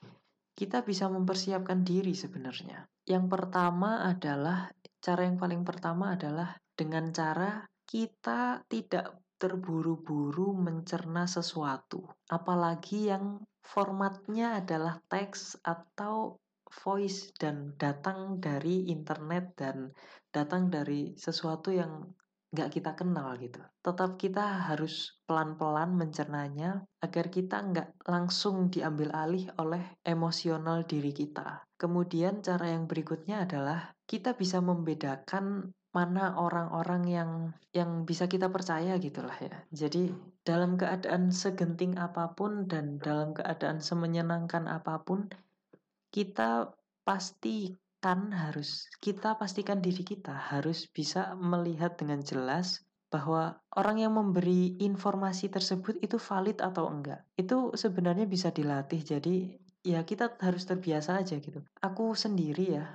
kita 0.56 0.86
bisa 0.86 1.10
mempersiapkan 1.10 1.82
diri 1.82 2.14
sebenarnya. 2.14 2.86
Yang 3.04 3.26
pertama 3.28 4.06
adalah 4.06 4.70
cara 5.02 5.26
yang 5.26 5.36
paling 5.36 5.62
pertama 5.66 6.14
adalah 6.14 6.56
dengan 6.72 7.12
cara 7.12 7.66
kita 7.86 8.64
tidak 8.66 9.22
terburu-buru 9.36 10.56
mencerna 10.56 11.28
sesuatu, 11.28 12.08
apalagi 12.32 13.12
yang 13.12 13.44
formatnya 13.60 14.64
adalah 14.64 14.96
teks 15.12 15.60
atau 15.60 16.40
voice 16.66 17.30
dan 17.36 17.76
datang 17.78 18.40
dari 18.42 18.88
internet 18.90 19.54
dan 19.54 19.92
datang 20.32 20.72
dari 20.72 21.14
sesuatu 21.14 21.70
yang 21.70 22.10
nggak 22.54 22.70
kita 22.78 22.92
kenal 22.94 23.34
gitu. 23.40 23.58
Tetap 23.82 24.16
kita 24.20 24.70
harus 24.70 25.18
pelan-pelan 25.26 25.98
mencernanya 25.98 26.84
agar 27.02 27.26
kita 27.28 27.60
nggak 27.60 27.88
langsung 28.06 28.70
diambil 28.70 29.10
alih 29.12 29.46
oleh 29.58 29.82
emosional 30.06 30.86
diri 30.86 31.10
kita. 31.10 31.66
Kemudian 31.76 32.40
cara 32.40 32.72
yang 32.72 32.86
berikutnya 32.86 33.44
adalah 33.44 33.92
kita 34.06 34.38
bisa 34.38 34.62
membedakan 34.62 35.74
mana 35.96 36.36
orang-orang 36.36 37.02
yang 37.08 37.30
yang 37.72 38.04
bisa 38.04 38.28
kita 38.28 38.52
percaya 38.52 39.00
gitulah 39.00 39.36
ya. 39.40 39.64
Jadi 39.72 40.12
dalam 40.44 40.76
keadaan 40.76 41.32
segenting 41.32 41.96
apa 41.96 42.36
pun 42.36 42.68
dan 42.68 43.00
dalam 43.00 43.32
keadaan 43.32 43.80
semenyenangkan 43.80 44.68
apa 44.68 45.00
pun 45.00 45.32
kita 46.12 46.76
pastikan 47.96 48.30
harus 48.30 48.86
kita 49.00 49.34
pastikan 49.40 49.80
diri 49.80 50.04
kita 50.04 50.30
harus 50.30 50.86
bisa 50.86 51.34
melihat 51.34 51.96
dengan 51.96 52.22
jelas 52.22 52.86
bahwa 53.10 53.56
orang 53.72 54.04
yang 54.04 54.12
memberi 54.14 54.76
informasi 54.78 55.48
tersebut 55.48 55.98
itu 56.04 56.20
valid 56.20 56.60
atau 56.60 56.86
enggak. 56.92 57.24
Itu 57.34 57.72
sebenarnya 57.74 58.28
bisa 58.28 58.52
dilatih. 58.52 59.00
Jadi 59.00 59.56
ya 59.82 60.04
kita 60.04 60.36
harus 60.38 60.68
terbiasa 60.68 61.24
aja 61.24 61.40
gitu. 61.40 61.64
Aku 61.80 62.12
sendiri 62.12 62.78
ya 62.78 62.86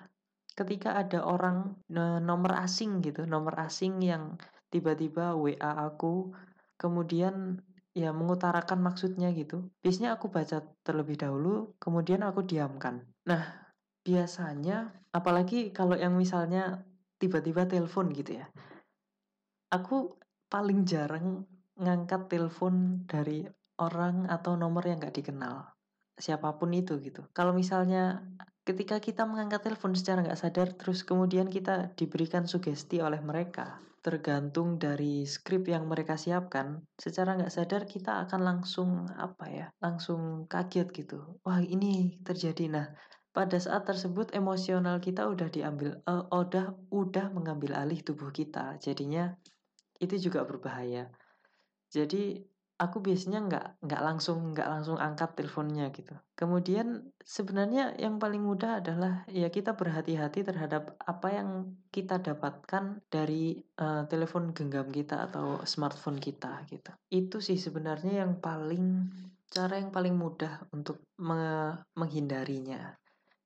ketika 0.54 1.00
ada 1.00 1.26
orang 1.26 1.80
nomor 2.22 2.60
asing 2.62 3.02
gitu, 3.02 3.26
nomor 3.26 3.58
asing 3.66 4.04
yang 4.04 4.38
tiba-tiba 4.70 5.34
WA 5.36 5.72
aku, 5.92 6.32
kemudian 6.78 7.60
ya 7.92 8.16
mengutarakan 8.16 8.80
maksudnya 8.80 9.34
gitu. 9.36 9.68
Biasanya 9.84 10.16
aku 10.16 10.32
baca 10.32 10.64
terlebih 10.86 11.20
dahulu, 11.20 11.76
kemudian 11.82 12.24
aku 12.24 12.44
diamkan. 12.48 13.04
Nah, 13.28 13.71
biasanya 14.02 14.92
apalagi 15.14 15.70
kalau 15.70 15.94
yang 15.98 16.18
misalnya 16.18 16.86
tiba-tiba 17.22 17.70
telepon 17.70 18.10
gitu 18.14 18.42
ya. 18.42 18.50
Aku 19.72 20.18
paling 20.52 20.84
jarang 20.84 21.46
ngangkat 21.80 22.28
telepon 22.28 23.06
dari 23.08 23.46
orang 23.80 24.28
atau 24.28 24.58
nomor 24.60 24.84
yang 24.84 25.00
gak 25.00 25.16
dikenal. 25.16 25.74
Siapa 26.18 26.60
pun 26.60 26.76
itu 26.76 27.00
gitu. 27.00 27.26
Kalau 27.32 27.56
misalnya 27.56 28.22
ketika 28.62 29.02
kita 29.02 29.26
mengangkat 29.26 29.66
telepon 29.66 29.98
secara 29.98 30.22
nggak 30.22 30.38
sadar 30.38 30.70
terus 30.78 31.02
kemudian 31.02 31.50
kita 31.50 31.98
diberikan 31.98 32.46
sugesti 32.46 33.02
oleh 33.02 33.18
mereka 33.18 33.82
tergantung 34.02 34.82
dari 34.82 35.26
skrip 35.26 35.66
yang 35.70 35.90
mereka 35.90 36.18
siapkan 36.18 36.86
secara 36.98 37.38
nggak 37.38 37.54
sadar 37.54 37.90
kita 37.90 38.22
akan 38.26 38.42
langsung 38.42 39.10
apa 39.18 39.46
ya 39.50 39.68
langsung 39.82 40.46
kaget 40.46 40.90
gitu 40.94 41.42
wah 41.42 41.62
ini 41.62 42.22
terjadi 42.22 42.66
nah 42.70 42.88
pada 43.32 43.58
saat 43.58 43.88
tersebut 43.88 44.36
emosional 44.36 45.00
kita 45.00 45.28
udah 45.28 45.48
diambil 45.48 46.00
uh, 46.04 46.28
udah 46.32 46.76
udah 46.92 47.32
mengambil 47.32 47.80
alih 47.80 48.04
tubuh 48.04 48.30
kita 48.32 48.76
jadinya 48.84 49.36
itu 50.04 50.20
juga 50.20 50.44
berbahaya 50.44 51.08
jadi 51.92 52.44
aku 52.82 52.98
biasanya 52.98 53.40
nggak 53.46 53.66
nggak 53.86 54.02
langsung 54.02 54.58
nggak 54.58 54.66
langsung 54.66 54.98
angkat 54.98 55.38
teleponnya 55.38 55.94
gitu. 55.94 56.18
Kemudian 56.34 57.14
sebenarnya 57.22 57.94
yang 58.02 58.18
paling 58.18 58.42
mudah 58.42 58.82
adalah 58.82 59.22
ya 59.30 59.54
kita 59.54 59.78
berhati-hati 59.78 60.42
terhadap 60.42 60.98
apa 60.98 61.28
yang 61.30 61.78
kita 61.94 62.18
dapatkan 62.18 63.06
dari 63.14 63.62
uh, 63.78 64.10
telepon 64.10 64.50
genggam 64.58 64.90
kita 64.90 65.30
atau 65.30 65.62
smartphone 65.70 66.18
kita 66.18 66.66
gitu. 66.66 66.90
Itu 67.14 67.38
sih 67.38 67.62
sebenarnya 67.62 68.26
yang 68.26 68.42
paling 68.42 69.14
cara 69.54 69.78
yang 69.78 69.94
paling 69.94 70.18
mudah 70.18 70.66
untuk 70.74 71.06
me 71.22 71.78
menghindarinya. 71.94 72.98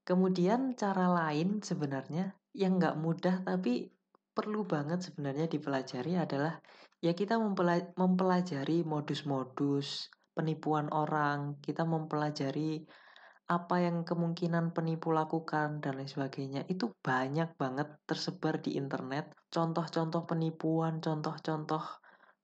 Kemudian 0.05 0.77
cara 0.77 1.09
lain 1.09 1.65
sebenarnya 1.65 2.37
yang 2.53 2.77
nggak 2.77 2.95
mudah 3.01 3.41
tapi 3.41 3.89
perlu 4.35 4.63
banget 4.69 5.01
sebenarnya 5.01 5.49
dipelajari 5.49 6.13
adalah 6.13 6.61
ya 7.01 7.17
kita 7.17 7.41
mempelajari 7.97 8.85
modus-modus 8.85 10.13
penipuan 10.35 10.91
orang, 10.91 11.57
kita 11.63 11.87
mempelajari 11.87 12.85
apa 13.45 13.77
yang 13.77 14.01
kemungkinan 14.01 14.73
penipu 14.73 15.13
lakukan 15.13 15.79
dan 15.81 16.01
lain 16.01 16.09
sebagainya. 16.09 16.65
Itu 16.65 16.97
banyak 17.01 17.57
banget 17.57 17.93
tersebar 18.09 18.61
di 18.61 18.75
internet. 18.75 19.31
Contoh-contoh 19.53 20.25
penipuan 20.25 20.97
contoh-contoh 21.01 21.81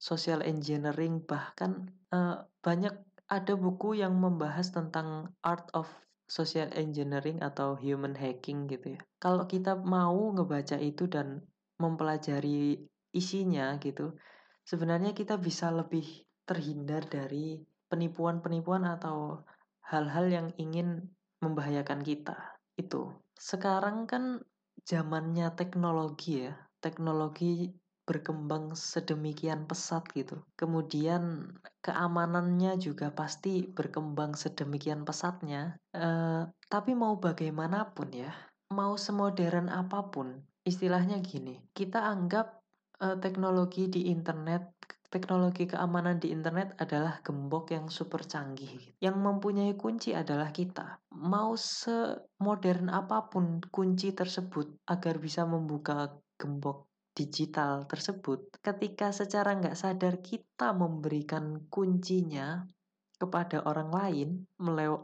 social 0.01 0.41
engineering 0.41 1.21
bahkan 1.25 1.93
uh, 2.09 2.45
banyak 2.65 2.93
ada 3.29 3.53
buku 3.53 4.01
yang 4.01 4.17
membahas 4.17 4.73
tentang 4.73 5.29
art 5.45 5.69
of 5.77 5.89
social 6.31 6.71
engineering 6.79 7.43
atau 7.43 7.75
human 7.75 8.15
hacking 8.15 8.71
gitu 8.71 8.95
ya 8.95 9.01
kalau 9.19 9.43
kita 9.43 9.75
mau 9.75 10.31
ngebaca 10.31 10.79
itu 10.79 11.11
dan 11.11 11.43
mempelajari 11.83 12.79
isinya 13.11 13.75
gitu 13.83 14.15
sebenarnya 14.63 15.11
kita 15.11 15.35
bisa 15.35 15.67
lebih 15.75 16.07
terhindar 16.47 17.03
dari 17.11 17.59
penipuan-penipuan 17.91 18.87
atau 18.87 19.43
hal-hal 19.91 20.31
yang 20.31 20.47
ingin 20.55 21.11
membahayakan 21.43 21.99
kita. 22.05 22.59
Itu. 22.79 23.11
Sekarang 23.35 24.07
kan 24.07 24.39
zamannya 24.87 25.51
teknologi 25.59 26.47
ya. 26.47 26.55
Teknologi 26.79 27.67
berkembang 28.11 28.75
sedemikian 28.75 29.63
pesat 29.63 30.03
gitu. 30.11 30.43
Kemudian 30.59 31.55
keamanannya 31.79 32.75
juga 32.75 33.15
pasti 33.15 33.63
berkembang 33.63 34.35
sedemikian 34.35 35.07
pesatnya. 35.07 35.79
Uh, 35.95 36.51
tapi 36.67 36.91
mau 36.91 37.15
bagaimanapun 37.15 38.11
ya, 38.11 38.35
mau 38.75 38.99
semodern 38.99 39.71
apa 39.71 40.11
pun, 40.11 40.43
istilahnya 40.67 41.23
gini, 41.23 41.63
kita 41.71 42.03
anggap 42.03 42.59
uh, 42.99 43.15
teknologi 43.23 43.87
di 43.87 44.11
internet 44.11 44.75
teknologi 45.11 45.67
keamanan 45.67 46.23
di 46.23 46.31
internet 46.31 46.79
adalah 46.79 47.19
gembok 47.19 47.75
yang 47.75 47.91
super 47.91 48.23
canggih. 48.23 48.95
Yang 49.03 49.19
mempunyai 49.19 49.75
kunci 49.75 50.15
adalah 50.15 50.55
kita. 50.55 51.03
Mau 51.19 51.59
semodern 51.59 52.87
apa 52.87 53.27
pun 53.27 53.59
kunci 53.59 54.15
tersebut 54.15 54.71
agar 54.87 55.19
bisa 55.19 55.43
membuka 55.43 56.15
gembok 56.39 56.90
digital 57.11 57.85
tersebut, 57.87 58.47
ketika 58.63 59.11
secara 59.11 59.57
nggak 59.57 59.77
sadar 59.77 60.19
kita 60.23 60.71
memberikan 60.71 61.67
kuncinya 61.67 62.63
kepada 63.21 63.61
orang 63.69 63.89
lain 63.93 64.29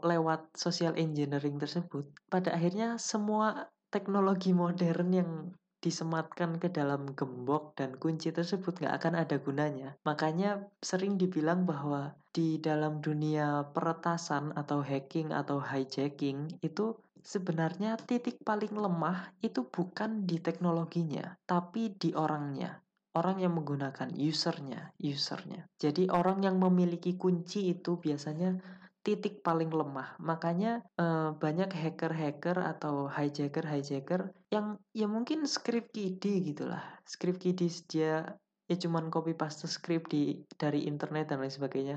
lewat 0.02 0.50
social 0.58 0.96
engineering 0.98 1.60
tersebut, 1.60 2.08
pada 2.26 2.50
akhirnya 2.50 2.98
semua 2.98 3.70
teknologi 3.94 4.50
modern 4.50 5.10
yang 5.14 5.32
disematkan 5.78 6.58
ke 6.58 6.74
dalam 6.74 7.14
gembok 7.14 7.78
dan 7.78 7.94
kunci 7.94 8.34
tersebut 8.34 8.82
nggak 8.82 8.94
akan 8.98 9.14
ada 9.14 9.38
gunanya. 9.38 9.94
Makanya 10.02 10.66
sering 10.82 11.14
dibilang 11.14 11.62
bahwa 11.62 12.18
di 12.34 12.58
dalam 12.58 12.98
dunia 12.98 13.70
peretasan 13.70 14.50
atau 14.58 14.82
hacking 14.82 15.30
atau 15.30 15.62
hijacking 15.62 16.50
itu 16.66 16.98
sebenarnya 17.28 18.00
titik 18.00 18.40
paling 18.40 18.72
lemah 18.72 19.36
itu 19.44 19.68
bukan 19.68 20.24
di 20.24 20.40
teknologinya, 20.40 21.36
tapi 21.44 21.92
di 21.92 22.16
orangnya. 22.16 22.80
Orang 23.12 23.44
yang 23.44 23.52
menggunakan 23.52 24.08
usernya, 24.16 24.96
usernya. 24.96 25.68
Jadi 25.76 26.08
orang 26.08 26.40
yang 26.44 26.56
memiliki 26.56 27.20
kunci 27.20 27.68
itu 27.68 28.00
biasanya 28.00 28.56
titik 29.04 29.44
paling 29.44 29.68
lemah. 29.68 30.16
Makanya 30.20 30.80
eh, 30.96 31.30
banyak 31.36 31.68
hacker-hacker 31.72 32.56
atau 32.62 33.08
hijacker-hijacker 33.12 34.32
yang 34.48 34.80
ya 34.96 35.08
mungkin 35.08 35.44
script 35.44 35.92
kiddie 35.92 36.52
gitulah. 36.52 36.84
Script 37.04 37.42
kiddie 37.42 37.72
dia 37.88 38.24
ya 38.68 38.76
cuman 38.76 39.08
copy 39.08 39.32
paste 39.32 39.64
script 39.64 40.12
di 40.12 40.44
dari 40.60 40.84
internet 40.84 41.32
dan 41.32 41.40
lain 41.40 41.52
sebagainya. 41.52 41.96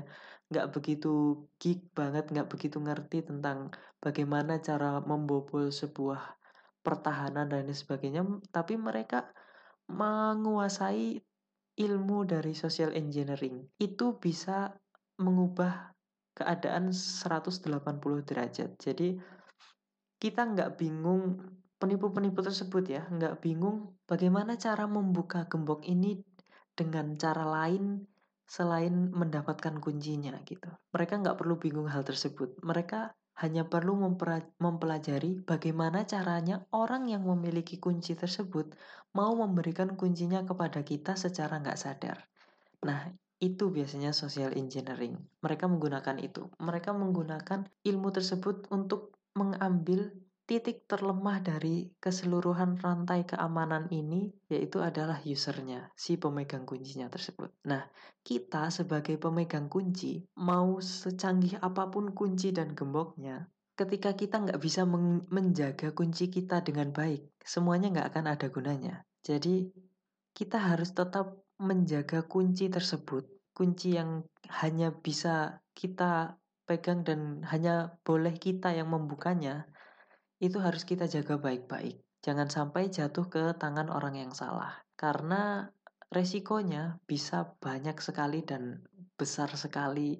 Nggak 0.52 0.68
begitu 0.76 1.48
geek 1.56 1.96
banget, 1.96 2.28
nggak 2.28 2.52
begitu 2.52 2.76
ngerti 2.76 3.24
tentang 3.24 3.72
bagaimana 4.04 4.60
cara 4.60 5.00
membobol 5.00 5.72
sebuah 5.72 6.36
pertahanan 6.84 7.48
dan 7.48 7.64
lain 7.64 7.72
sebagainya. 7.72 8.20
Tapi 8.52 8.76
mereka 8.76 9.32
menguasai 9.88 11.16
ilmu 11.72 12.28
dari 12.28 12.52
social 12.52 12.92
engineering 12.92 13.64
itu 13.80 14.20
bisa 14.20 14.76
mengubah 15.16 15.96
keadaan 16.36 16.92
180 16.92 18.28
derajat. 18.28 18.76
Jadi 18.76 19.16
kita 20.20 20.52
nggak 20.52 20.76
bingung 20.76 21.40
penipu-penipu 21.82 22.46
tersebut 22.46 22.84
ya 22.86 23.02
nggak 23.10 23.42
bingung 23.42 23.98
bagaimana 24.06 24.54
cara 24.54 24.86
membuka 24.86 25.50
gembok 25.50 25.82
ini 25.82 26.22
dengan 26.78 27.18
cara 27.18 27.42
lain 27.42 28.06
selain 28.52 28.92
mendapatkan 29.08 29.80
kuncinya 29.80 30.36
gitu. 30.44 30.68
Mereka 30.92 31.24
nggak 31.24 31.40
perlu 31.40 31.56
bingung 31.56 31.88
hal 31.88 32.04
tersebut. 32.04 32.60
Mereka 32.60 33.16
hanya 33.40 33.64
perlu 33.64 33.96
mempelajari 34.60 35.40
bagaimana 35.40 36.04
caranya 36.04 36.68
orang 36.76 37.08
yang 37.08 37.24
memiliki 37.24 37.80
kunci 37.80 38.12
tersebut 38.12 38.76
mau 39.16 39.32
memberikan 39.32 39.96
kuncinya 39.96 40.44
kepada 40.44 40.84
kita 40.84 41.16
secara 41.16 41.64
nggak 41.64 41.80
sadar. 41.80 42.28
Nah, 42.84 43.08
itu 43.40 43.72
biasanya 43.72 44.12
social 44.12 44.52
engineering. 44.52 45.16
Mereka 45.40 45.64
menggunakan 45.72 46.20
itu. 46.20 46.52
Mereka 46.60 46.92
menggunakan 46.92 47.64
ilmu 47.88 48.08
tersebut 48.12 48.68
untuk 48.68 49.16
mengambil 49.32 50.12
titik 50.42 50.84
terlemah 50.90 51.38
dari 51.40 51.88
keseluruhan 52.02 52.76
rantai 52.82 53.24
keamanan 53.24 53.86
ini 53.88 54.34
yaitu 54.50 54.82
adalah 54.82 55.22
usernya, 55.22 55.88
si 55.94 56.18
pemegang 56.18 56.66
kuncinya 56.66 57.06
tersebut. 57.08 57.54
Nah, 57.66 57.86
kita 58.20 58.68
sebagai 58.68 59.16
pemegang 59.16 59.70
kunci, 59.70 60.26
mau 60.42 60.82
secanggih 60.82 61.62
apa 61.62 61.88
pun 61.88 62.10
kunci 62.12 62.50
dan 62.50 62.74
gemboknya, 62.74 63.48
ketika 63.78 64.12
kita 64.12 64.42
nggak 64.42 64.60
bisa 64.60 64.84
menjaga 65.32 65.94
kunci 65.96 66.28
kita 66.28 66.60
dengan 66.60 66.92
baik, 66.92 67.32
semuanya 67.40 67.88
nggak 67.94 68.08
akan 68.12 68.26
ada 68.28 68.46
gunanya. 68.52 68.94
Jadi, 69.22 69.70
kita 70.34 70.58
harus 70.58 70.92
tetap 70.92 71.38
menjaga 71.62 72.26
kunci 72.26 72.66
tersebut, 72.66 73.24
kunci 73.54 73.94
yang 73.94 74.26
hanya 74.50 74.90
bisa 74.90 75.62
kita 75.72 76.36
pegang 76.66 77.02
dan 77.02 77.42
hanya 77.50 77.98
boleh 78.02 78.34
kita 78.38 78.72
yang 78.74 78.90
membukanya, 78.90 79.66
itu 80.42 80.58
harus 80.58 80.82
kita 80.82 81.06
jaga 81.06 81.38
baik-baik. 81.38 82.02
Jangan 82.26 82.50
sampai 82.50 82.90
jatuh 82.90 83.30
ke 83.30 83.54
tangan 83.54 83.86
orang 83.86 84.18
yang 84.18 84.34
salah. 84.34 84.82
Karena 84.98 85.70
resikonya 86.10 86.98
bisa 87.06 87.54
banyak 87.62 87.96
sekali 88.02 88.42
dan 88.42 88.82
besar 89.14 89.54
sekali 89.54 90.18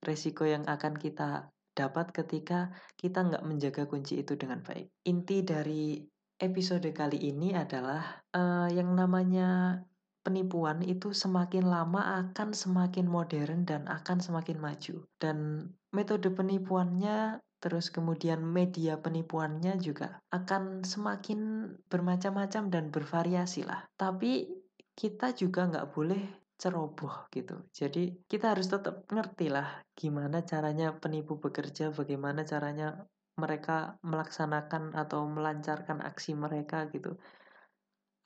resiko 0.00 0.48
yang 0.48 0.64
akan 0.64 0.96
kita 0.96 1.52
dapat 1.76 2.10
ketika 2.10 2.72
kita 2.96 3.20
nggak 3.20 3.44
menjaga 3.44 3.84
kunci 3.84 4.24
itu 4.24 4.34
dengan 4.34 4.64
baik. 4.64 4.88
Inti 5.06 5.44
dari 5.44 6.00
episode 6.40 6.88
kali 6.96 7.20
ini 7.20 7.52
adalah 7.52 8.24
uh, 8.32 8.68
yang 8.72 8.96
namanya 8.96 9.80
penipuan 10.24 10.84
itu 10.84 11.12
semakin 11.12 11.68
lama 11.68 12.24
akan 12.24 12.52
semakin 12.52 13.06
modern 13.08 13.68
dan 13.68 13.84
akan 13.88 14.20
semakin 14.20 14.56
maju. 14.60 15.04
Dan 15.20 15.68
metode 15.92 16.32
penipuannya 16.32 17.40
terus 17.60 17.92
kemudian 17.92 18.40
media 18.40 18.96
penipuannya 18.96 19.76
juga 19.76 20.18
akan 20.32 20.80
semakin 20.80 21.70
bermacam-macam 21.86 22.72
dan 22.72 22.88
bervariasi 22.88 23.68
lah. 23.68 23.84
Tapi 23.94 24.48
kita 24.96 25.36
juga 25.36 25.68
nggak 25.68 25.88
boleh 25.92 26.22
ceroboh 26.60 27.28
gitu. 27.32 27.56
Jadi 27.72 28.24
kita 28.28 28.52
harus 28.52 28.68
tetap 28.68 29.08
ngerti 29.08 29.48
lah 29.48 29.80
gimana 29.96 30.44
caranya 30.44 30.92
penipu 30.92 31.40
bekerja, 31.40 31.88
bagaimana 31.92 32.44
caranya 32.44 33.08
mereka 33.40 33.96
melaksanakan 34.04 34.92
atau 34.92 35.24
melancarkan 35.24 36.04
aksi 36.04 36.36
mereka 36.36 36.88
gitu. 36.92 37.16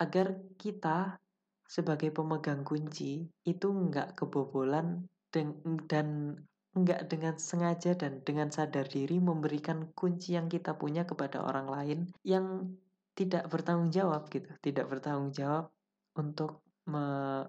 Agar 0.02 0.34
kita 0.58 1.22
sebagai 1.62 2.10
pemegang 2.10 2.66
kunci 2.66 3.30
itu 3.46 3.66
nggak 3.70 4.18
kebobolan 4.18 5.06
dan, 5.30 6.38
nggak 6.74 7.06
dengan 7.06 7.34
sengaja 7.38 7.94
dan 7.94 8.20
dengan 8.26 8.50
sadar 8.50 8.90
diri 8.90 9.22
memberikan 9.22 9.94
kunci 9.94 10.34
yang 10.34 10.50
kita 10.50 10.74
punya 10.74 11.06
kepada 11.06 11.42
orang 11.42 11.70
lain 11.70 11.98
yang 12.26 12.74
tidak 13.14 13.46
bertanggung 13.46 13.94
jawab 13.94 14.26
gitu, 14.26 14.50
tidak 14.58 14.90
bertanggung 14.90 15.30
jawab 15.30 15.70
untuk 16.18 16.66
me 16.84 17.00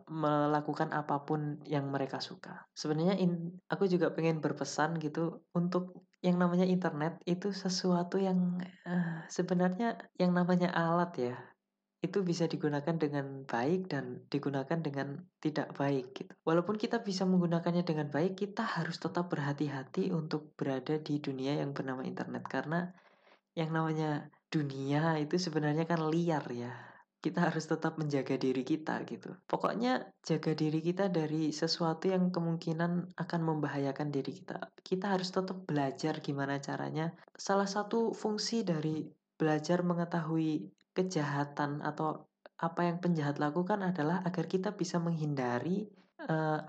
melakukan 0.08 0.96
apa 0.96 1.28
pun 1.28 1.60
yang 1.68 1.92
mereka 1.92 2.24
suka. 2.24 2.64
Sebenarnya 2.72 3.20
in, 3.20 3.60
aku 3.68 3.84
juga 3.90 4.14
pengen 4.16 4.40
berpesan 4.40 4.96
gitu 5.04 5.44
untuk 5.52 6.06
yang 6.24 6.40
namanya 6.40 6.64
internet 6.64 7.20
itu 7.28 7.52
sesuatu 7.52 8.16
yang 8.16 8.62
uh, 8.88 9.28
sebenarnya 9.28 10.00
yang 10.16 10.32
namanya 10.32 10.72
alat 10.72 11.12
ya 11.20 11.36
itu 12.06 12.22
bisa 12.22 12.46
digunakan 12.46 12.94
dengan 12.96 13.44
baik 13.50 13.90
dan 13.90 14.22
digunakan 14.30 14.78
dengan 14.78 15.26
tidak 15.42 15.74
baik 15.74 16.14
gitu. 16.14 16.32
Walaupun 16.46 16.78
kita 16.78 17.02
bisa 17.02 17.26
menggunakannya 17.26 17.82
dengan 17.82 18.14
baik, 18.14 18.38
kita 18.38 18.62
harus 18.62 19.02
tetap 19.02 19.34
berhati-hati 19.34 20.14
untuk 20.14 20.54
berada 20.54 21.02
di 21.02 21.18
dunia 21.18 21.58
yang 21.58 21.74
bernama 21.74 22.06
internet 22.06 22.46
karena 22.46 22.94
yang 23.58 23.74
namanya 23.74 24.30
dunia 24.54 25.18
itu 25.18 25.42
sebenarnya 25.42 25.90
kan 25.90 26.06
liar 26.08 26.46
ya. 26.54 26.74
Kita 27.26 27.50
harus 27.50 27.66
tetap 27.66 27.98
menjaga 27.98 28.38
diri 28.38 28.62
kita 28.62 29.02
gitu. 29.10 29.34
Pokoknya 29.50 30.14
jaga 30.22 30.54
diri 30.54 30.78
kita 30.78 31.10
dari 31.10 31.50
sesuatu 31.50 32.06
yang 32.06 32.30
kemungkinan 32.30 33.18
akan 33.18 33.42
membahayakan 33.42 34.14
diri 34.14 34.30
kita. 34.30 34.70
Kita 34.86 35.18
harus 35.18 35.34
tetap 35.34 35.66
belajar 35.66 36.22
gimana 36.22 36.62
caranya. 36.62 37.18
Salah 37.34 37.66
satu 37.66 38.14
fungsi 38.14 38.62
dari 38.62 39.10
belajar 39.42 39.82
mengetahui 39.82 40.70
kejahatan 40.96 41.84
atau 41.84 42.26
apa 42.56 42.88
yang 42.88 43.04
penjahat 43.04 43.36
lakukan 43.36 43.84
adalah 43.84 44.24
agar 44.24 44.48
kita 44.48 44.74
bisa 44.80 44.96
menghindari 44.98 45.92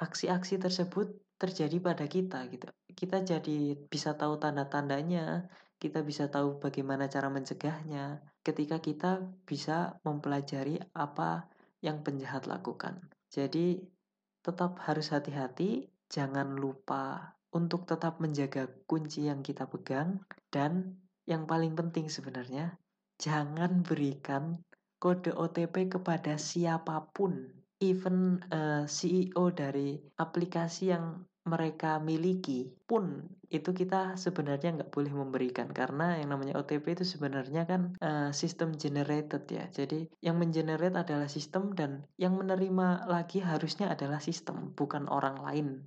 aksi-aksi 0.02 0.58
uh, 0.58 0.62
tersebut 0.66 1.14
terjadi 1.38 1.78
pada 1.78 2.04
kita 2.10 2.42
gitu. 2.50 2.66
Kita 2.90 3.22
jadi 3.22 3.78
bisa 3.86 4.18
tahu 4.18 4.36
tanda-tandanya, 4.42 5.46
kita 5.78 6.02
bisa 6.02 6.26
tahu 6.26 6.58
bagaimana 6.58 7.06
cara 7.06 7.30
mencegahnya 7.30 8.20
ketika 8.42 8.82
kita 8.82 9.22
bisa 9.46 10.00
mempelajari 10.02 10.82
apa 10.96 11.46
yang 11.84 12.02
penjahat 12.02 12.50
lakukan. 12.50 12.98
Jadi 13.30 13.78
tetap 14.42 14.80
harus 14.82 15.14
hati-hati, 15.14 15.86
jangan 16.10 16.56
lupa 16.58 17.36
untuk 17.54 17.86
tetap 17.86 18.18
menjaga 18.18 18.66
kunci 18.90 19.30
yang 19.30 19.40
kita 19.46 19.70
pegang 19.70 20.24
dan 20.50 20.98
yang 21.26 21.46
paling 21.46 21.74
penting 21.78 22.06
sebenarnya 22.10 22.78
jangan 23.20 23.82
berikan 23.82 24.60
kode 24.96 25.32
OTP 25.32 25.92
kepada 25.92 26.40
siapa 26.40 27.12
pun, 27.12 27.48
even 27.80 28.40
uh, 28.48 28.82
eh, 28.82 28.84
CEO 28.88 29.52
dari 29.52 30.00
aplikasi 30.16 30.92
yang 30.92 31.24
mereka 31.46 32.02
miliki 32.02 32.74
pun 32.90 33.22
itu 33.46 33.70
kita 33.70 34.18
sebenarnya 34.18 34.82
nggak 34.82 34.90
boleh 34.90 35.14
memberikan. 35.14 35.70
Karena 35.70 36.18
yang 36.18 36.34
namanya 36.34 36.58
OTP 36.58 36.98
itu 36.98 37.06
sebenarnya 37.06 37.62
kan 37.70 37.94
uh, 38.02 38.34
sistem 38.34 38.74
generated 38.74 39.46
ya. 39.46 39.70
Jadi 39.70 40.10
yang 40.18 40.42
mengenerate 40.42 40.98
adalah 40.98 41.30
sistem 41.30 41.70
dan 41.70 42.02
yang 42.18 42.34
menerima 42.34 43.06
lagi 43.06 43.38
harusnya 43.38 43.94
adalah 43.94 44.18
sistem 44.18 44.74
bukan 44.74 45.06
orang 45.06 45.38
lain 45.38 45.86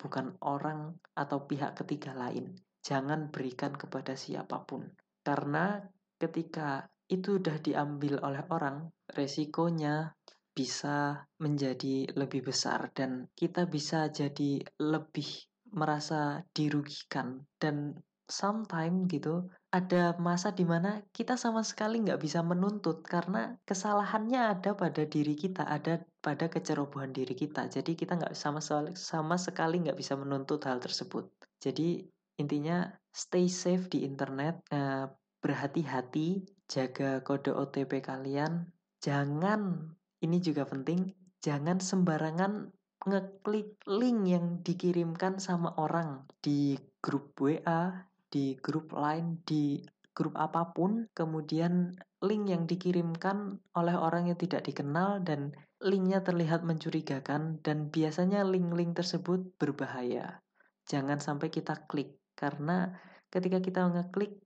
bukan 0.00 0.32
orang 0.40 0.96
atau 1.12 1.44
pihak 1.44 1.76
ketiga 1.76 2.16
lain. 2.16 2.56
Jangan 2.80 3.28
berikan 3.28 3.76
kepada 3.76 4.16
siapa 4.16 4.64
pun. 4.64 4.88
Karena 5.20 5.76
ketika 6.20 6.84
itu 7.10 7.40
udah 7.40 7.56
diambil 7.58 8.20
oleh 8.22 8.44
orang, 8.52 8.92
resikonya 9.10 10.14
bisa 10.54 11.26
menjadi 11.40 12.12
lebih 12.14 12.52
besar 12.52 12.92
dan 12.94 13.26
kita 13.34 13.66
bisa 13.66 14.12
jadi 14.12 14.62
lebih 14.78 15.26
merasa 15.72 16.44
dirugikan. 16.54 17.42
Dan 17.58 17.98
sometimes 18.30 19.10
gitu 19.10 19.50
ada 19.74 20.14
masa 20.22 20.54
di 20.54 20.62
mana 20.62 21.02
kita 21.10 21.34
sama 21.34 21.66
sekali 21.66 21.98
nggak 21.98 22.22
bisa 22.22 22.46
menuntut 22.46 23.02
karena 23.02 23.58
kesalahannya 23.66 24.54
ada 24.54 24.78
pada 24.78 25.02
diri 25.02 25.34
kita 25.34 25.66
ada 25.66 25.98
pada 26.22 26.46
kecerobohan 26.46 27.10
diri 27.10 27.34
kita. 27.34 27.66
Jadi 27.66 27.98
kita 27.98 28.18
nggak 28.18 28.38
sama 28.38 28.62
sama 28.94 29.34
sekali 29.34 29.82
nggak 29.82 29.98
bisa 29.98 30.14
menuntut 30.14 30.62
hal 30.62 30.78
tersebut. 30.78 31.26
Jadi 31.58 32.06
intinya 32.38 32.86
stay 33.10 33.50
safe 33.50 33.90
di 33.90 34.06
internet 34.06 34.62
uh, 34.70 35.10
berhati-hati, 35.40 36.44
jaga 36.68 37.24
kode 37.24 37.52
OTP 37.52 38.04
kalian. 38.04 38.70
Jangan, 39.00 39.92
ini 40.20 40.38
juga 40.44 40.68
penting, 40.68 41.12
jangan 41.40 41.80
sembarangan 41.80 42.72
ngeklik 43.00 43.80
link 43.88 44.20
yang 44.28 44.46
dikirimkan 44.60 45.40
sama 45.40 45.72
orang 45.80 46.28
di 46.44 46.76
grup 47.00 47.32
WA, 47.40 48.04
di 48.28 48.60
grup 48.60 48.92
lain, 48.92 49.40
di 49.48 49.80
grup 50.12 50.36
apa 50.36 50.76
pun, 50.76 51.08
kemudian 51.16 51.96
link 52.20 52.44
yang 52.52 52.68
dikirimkan 52.68 53.56
oleh 53.72 53.96
orang 53.96 54.28
yang 54.28 54.36
tidak 54.36 54.68
dikenal 54.68 55.24
dan 55.24 55.56
linknya 55.80 56.20
terlihat 56.20 56.60
mencurigakan 56.60 57.64
dan 57.64 57.88
biasanya 57.88 58.44
link-link 58.44 58.92
tersebut 58.92 59.56
berbahaya. 59.56 60.44
Jangan 60.84 61.24
sampai 61.24 61.48
kita 61.48 61.88
klik 61.88 62.20
karena 62.36 62.92
ketika 63.32 63.64
kita 63.64 63.88
ngeklik 63.88 64.36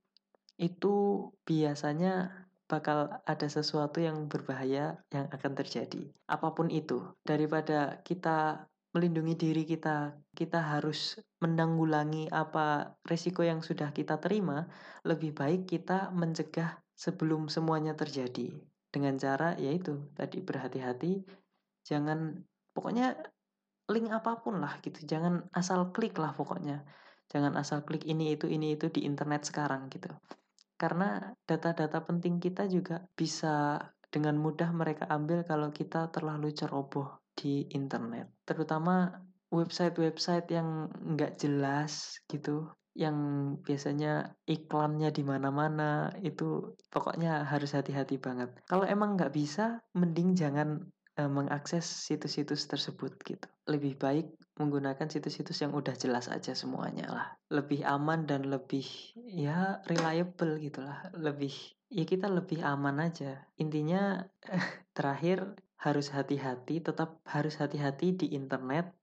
itu 0.55 1.29
biasanya 1.43 2.45
bakal 2.65 3.21
ada 3.29 3.47
sesuatu 3.47 4.01
yang 4.01 4.25
berbahaya 4.25 4.97
yang 5.13 5.29
akan 5.29 5.53
terjadi. 5.53 6.09
Apa 6.25 6.57
pun 6.57 6.73
itu, 6.73 7.05
daripada 7.21 8.01
kita 8.01 8.65
melindungi 8.95 9.35
diri 9.37 9.63
kita, 9.67 10.17
kita 10.33 10.59
harus 10.63 11.19
menanggulangi 11.43 12.31
apa 12.31 12.97
resiko 13.05 13.43
yang 13.43 13.61
sudah 13.61 13.91
kita 13.91 14.17
terima, 14.17 14.65
lebih 15.05 15.35
baik 15.35 15.69
kita 15.69 16.09
mencegah 16.15 16.81
sebelum 16.95 17.51
semuanya 17.51 17.93
terjadi. 17.93 18.55
Dengan 18.89 19.19
cara 19.19 19.59
yaitu 19.59 20.07
tadi 20.15 20.39
berhati-hati 20.39 21.27
jangan 21.83 22.39
pokoknya 22.71 23.19
link 23.91 24.07
apa 24.09 24.39
pun 24.39 24.63
lah 24.63 24.79
gitu. 24.79 25.03
Jangan 25.03 25.51
asal 25.51 25.91
klik 25.91 26.15
lah 26.15 26.31
pokoknya. 26.31 26.87
Jangan 27.27 27.59
asal 27.59 27.83
klik 27.83 28.07
ini 28.07 28.39
itu 28.39 28.47
ini 28.47 28.79
itu 28.79 28.87
di 28.87 29.03
internet 29.03 29.43
sekarang 29.43 29.91
gitu 29.91 30.15
karena 30.85 31.33
data-data 31.49 32.05
penting 32.05 32.37
kita 32.37 32.69
juga 32.69 33.01
bisa 33.17 33.81
dengan 34.13 34.37
mudah 34.37 34.69
mereka 34.69 35.09
ambil 35.09 35.41
kalau 35.41 35.73
kita 35.73 36.13
terlalu 36.13 36.53
ceroboh 36.53 37.17
di 37.33 37.65
internet 37.73 38.29
terutama 38.45 39.17
website-website 39.49 40.45
yang 40.53 40.85
nggak 40.93 41.41
jelas 41.41 42.21
gitu 42.29 42.69
yang 42.95 43.17
biasanya 43.65 44.37
iklannya 44.45 45.09
di 45.09 45.23
mana-mana 45.25 46.13
itu 46.21 46.77
pokoknya 46.87 47.43
harus 47.43 47.75
hati-hati 47.75 48.15
banget. 48.15 48.55
Kalau 48.63 48.87
emang 48.87 49.19
nggak 49.19 49.35
bisa, 49.35 49.83
mending 49.91 50.31
jangan 50.31 50.79
uh, 51.19 51.31
mengakses 51.31 51.83
situs-situs 51.83 52.67
tersebut 52.67 53.15
gitu. 53.23 53.47
Lebih 53.67 53.97
baik 53.99 54.27
menggunakan 54.55 55.07
situs-situs 55.11 55.63
yang 55.63 55.75
udah 55.75 55.95
jelas 55.95 56.31
aja 56.31 56.55
semuanya 56.55 57.07
lah. 57.11 57.27
Lebih 57.51 57.83
aman 57.83 58.27
dan 58.27 58.47
lebih 58.47 58.85
ya 59.15 59.83
reliable 59.87 60.59
gitulah. 60.59 61.11
Lebih 61.15 61.53
ya 61.91 62.03
kita 62.07 62.27
lebih 62.31 62.63
aman 62.63 63.03
aja. 63.03 63.47
Intinya 63.59 64.23
terakhir 64.97 65.55
harus 65.79 66.09
hati-hati, 66.11 66.81
tetap 66.81 67.19
harus 67.27 67.59
hati-hati 67.59 68.15
di 68.15 68.27
internet 68.33 68.95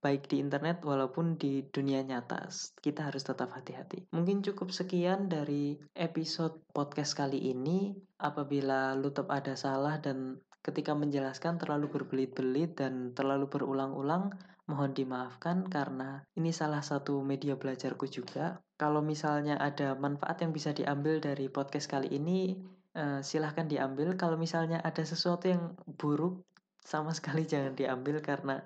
baik 0.00 0.32
di 0.32 0.40
internet 0.40 0.80
walaupun 0.80 1.36
di 1.36 1.60
dunia 1.68 2.00
nyata. 2.00 2.48
Kita 2.80 3.12
harus 3.12 3.20
tetap 3.20 3.52
hati-hati. 3.52 4.08
Mungkin 4.16 4.40
cukup 4.40 4.72
sekian 4.72 5.28
dari 5.28 5.76
episode 5.92 6.64
podcast 6.72 7.12
kali 7.12 7.52
ini. 7.52 7.92
Apabila 8.16 8.96
lu 8.96 9.12
tetap 9.12 9.28
ada 9.28 9.52
salah 9.56 10.00
dan 10.00 10.40
ketika 10.60 10.92
menjelaskan 10.92 11.56
terlalu 11.56 11.88
berbelit-belit 11.88 12.76
dan 12.76 13.16
terlalu 13.16 13.48
berulang-ulang, 13.48 14.32
mohon 14.70 14.94
dimaafkan 14.94 15.66
karena 15.66 16.22
ini 16.38 16.54
salah 16.54 16.84
satu 16.84 17.24
media 17.26 17.58
belajarku 17.58 18.06
juga. 18.06 18.62
Kalau 18.78 19.02
misalnya 19.02 19.58
ada 19.58 19.98
manfaat 19.98 20.46
yang 20.46 20.54
bisa 20.54 20.70
diambil 20.70 21.18
dari 21.18 21.50
podcast 21.50 21.90
kali 21.90 22.14
ini, 22.14 22.54
eh, 22.94 23.20
silahkan 23.24 23.66
diambil. 23.66 24.14
Kalau 24.14 24.38
misalnya 24.38 24.78
ada 24.84 25.02
sesuatu 25.02 25.50
yang 25.50 25.74
buruk, 25.98 26.46
sama 26.84 27.10
sekali 27.18 27.44
jangan 27.44 27.74
diambil 27.74 28.22
karena 28.22 28.62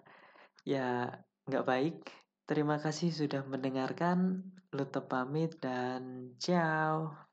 ya 0.67 1.09
nggak 1.49 1.67
baik. 1.67 1.97
Terima 2.45 2.77
kasih 2.77 3.09
sudah 3.09 3.41
mendengarkan. 3.49 4.45
Lutup 4.75 5.09
pamit 5.09 5.57
dan 5.63 6.35
ciao. 6.37 7.24